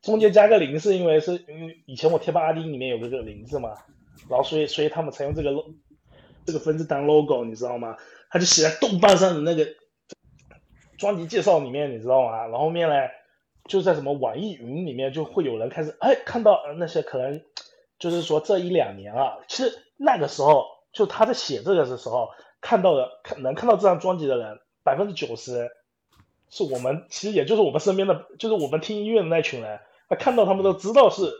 [0.00, 3.74] 中间加个零，是因为是因为以前我贴吧 ID 里面有个这个零字嘛，
[4.30, 5.74] 然后所以所以他们才用这个 logo
[6.46, 7.96] 这个分字当 logo，你知道吗？
[8.30, 9.66] 他就写在豆瓣上的那个
[10.96, 12.46] 专辑介绍里面，你知道吗？
[12.46, 12.94] 然后面呢，
[13.68, 17.42] 就在什么网易云里面就会有人开始哎看到那些可能
[17.98, 22.30] 就是说这一两年啊，其实那个时候就他在写这个的时候
[22.60, 25.70] 看到的看能看到这张专辑的人百分之九十
[26.48, 31.32] 是我们，其实也就是我们身边的，就是我们听音乐的那群人，他看到他们都知道是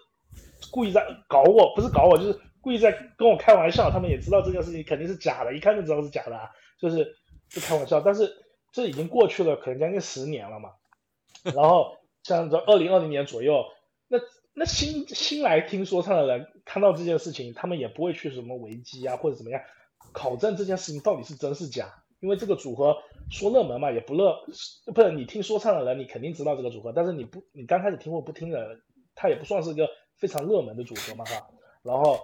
[0.70, 6.50] 故意在搞我，不是搞我，就是故意在跟我开玩笑，他们也知道这件事情肯定是假的，一看就知道是假的，啊，
[6.80, 7.14] 就是
[7.48, 8.00] 就开玩笑。
[8.00, 8.28] 但是
[8.72, 10.70] 这已经过去了，可能将近十年了嘛。
[11.44, 13.64] 然后像这二零二零年左右，
[14.08, 14.18] 那
[14.52, 19.60] 那新新来听说唱的人看到这件事情，他们也不会去什么维基啊或者怎么样
[20.12, 22.96] 考证这件事情到底是真是假，因为这个组合
[23.30, 24.40] 说热门嘛，也不热，
[24.92, 28.80] 不是你听说唱的人，你肯定知道这个组合，但是你不你刚开始听或不听的，
[29.14, 31.46] 他也不算是一个非常热门的组合嘛哈。
[31.84, 32.18] 然后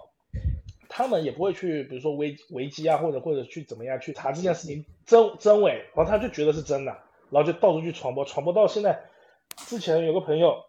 [0.94, 6.92] 他们也不会去，比如说危危机啊，或者或者去怎么样去查这件事情真真伪，然后他就觉得是真的，
[7.30, 9.02] 然后就到处去传播，传播到现在。
[9.56, 10.64] 之前有个朋友，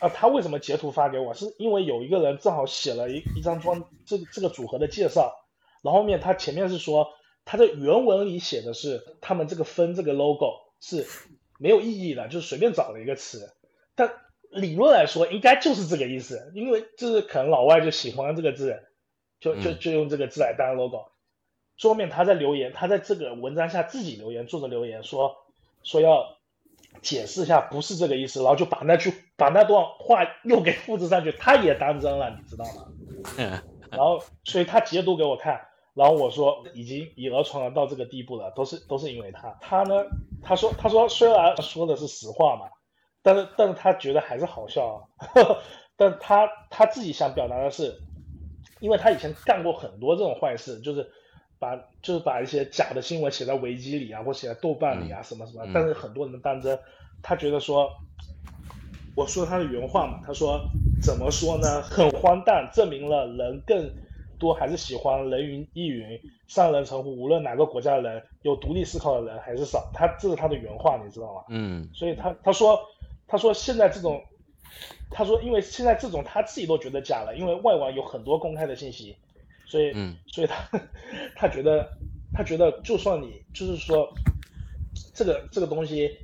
[0.00, 1.32] 啊，他为什么截图发给我？
[1.32, 5.32] 是因为有一个人正好写了一一张专这这个组合的介绍，
[5.80, 7.08] 然后面他前面是说
[7.44, 11.06] 他的原文里写的是他们这个分这个 logo 是
[11.60, 13.52] 没有意义的，就是随便找了一个词，
[13.94, 14.12] 但
[14.50, 18.82] 理论来说应该就是这个意思，因为就是可能老外就喜欢这个字，
[19.40, 21.06] 就就就用这个字来当 logo。
[21.76, 25.36] 桌面他在留言，他在这个文章下自己留言，作者留言说
[25.82, 26.36] 说要。
[27.02, 33.62] 解释一下，不是这个意思，然后就把那句把那段话又给复制上去，他也当真了，你知道吗？
[33.92, 35.60] 然后，所以他截图给我看，
[35.92, 39.54] 然后我说已经以讹传讹到这个地步了，都是都是因为他。
[39.60, 40.06] 他呢，
[40.42, 42.70] 他说他说虽然说的是实话嘛，
[43.22, 44.96] 但是但是他觉得还是好笑啊。
[45.98, 48.00] 但他他自己想表达的是，
[48.80, 51.08] 因为他以前干过很多这种坏事，就是
[51.58, 56.78] 把就是把一些假的新闻写在维基里啊，或写在豆瓣里啊，什么什么，但是很多人当真。
[57.22, 57.90] 他觉得说，
[59.16, 60.60] 我说他的原话嘛，他说
[61.02, 61.80] 怎么说呢？
[61.82, 63.90] 很荒诞，证明了人更
[64.38, 69.90] 多还是喜欢人云亦云、上人称呼，无论哪个国家的人，有独立思考的人还是少。
[69.94, 71.44] 他这是他的原话，你知道吗？
[71.48, 71.88] 嗯。
[71.94, 72.78] 所以他他说
[73.26, 74.22] 他说现在这种，
[75.10, 79.16] 他说因为现在这种他自己都觉得假了，因为外网有很多公开的信息，
[79.66, 79.92] 所以
[80.26, 80.80] 所以他
[81.34, 81.88] 他觉得
[82.32, 84.12] 他觉得就算你就是说
[85.14, 86.18] 这个这个东西。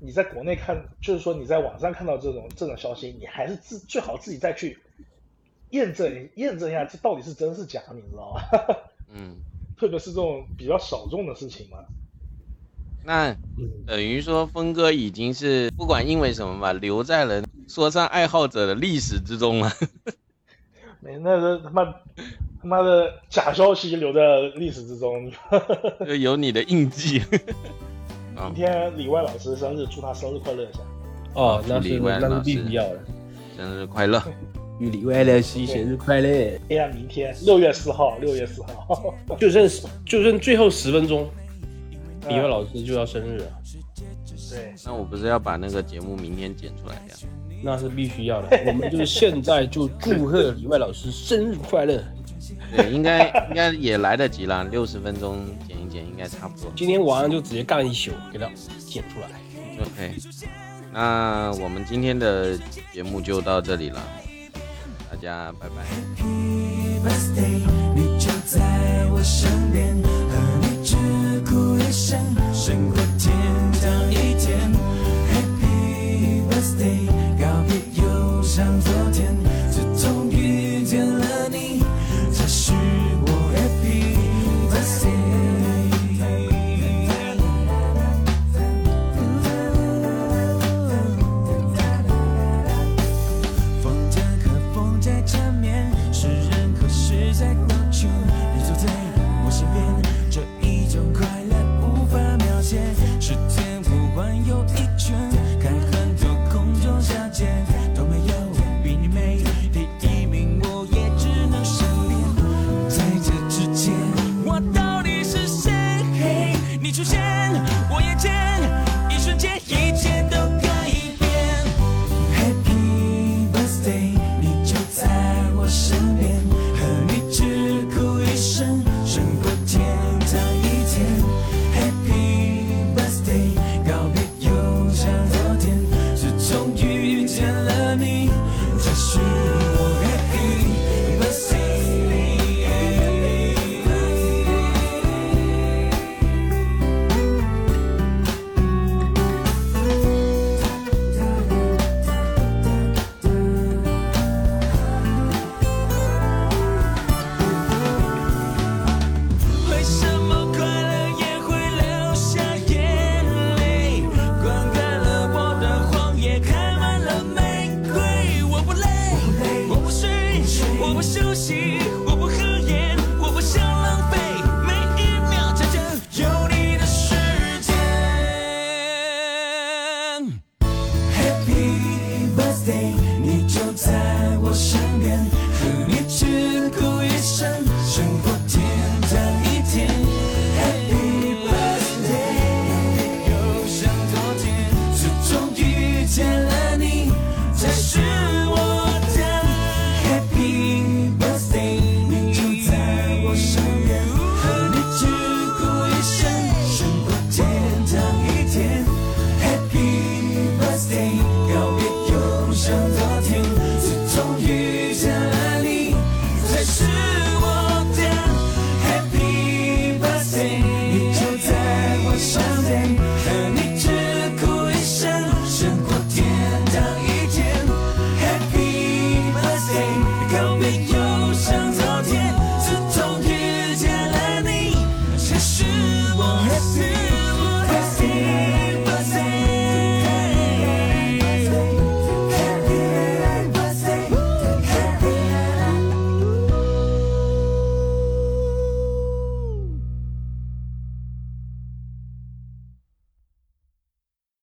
[0.00, 4.78] 你在国内看，就是说你在网上看到这种这种消息，你还是自最好自己再去
[5.70, 8.76] 验证验证一下，这到底是真是假，你知道吗？
[9.12, 9.38] 嗯，
[9.76, 11.78] 特别是这种比较小众的事情嘛。
[13.04, 13.34] 那
[13.88, 19.70] 等于说峰哥已经是不管因为什么吧，留在了说唱爱好者的历史之中了。
[21.00, 25.30] 没，那个他妈他妈的假消息留在历史之中，
[26.18, 27.22] 有你的印记。
[28.34, 30.80] 明天李外老师生日，祝他生日快乐一下。
[31.34, 33.00] 哦，那是那是必须要的。
[33.56, 34.22] 生日快乐，
[34.78, 36.58] 与李外老师生日快乐。
[36.70, 39.68] 哎呀，明天六月四号，六月四号，就剩
[40.06, 41.28] 就剩最后十分钟，
[42.28, 43.46] 李外老师就要生日了。
[44.50, 47.14] 对，那我不是要把那个节目明天剪出来呀？
[47.62, 48.48] 那是必须要的。
[48.66, 52.02] 我们就是现在就祝贺李外老师生日快乐。
[52.74, 56.70] 对，应该应该也来得及了，六十分钟剪一剪应该差不多。
[56.76, 58.46] 今天晚上就直接干一宿，给他
[58.86, 59.28] 剪出来。
[59.80, 60.14] OK，
[60.92, 62.58] 那我们今天的
[62.92, 64.02] 节目就到这里了，
[65.10, 65.84] 大家拜拜。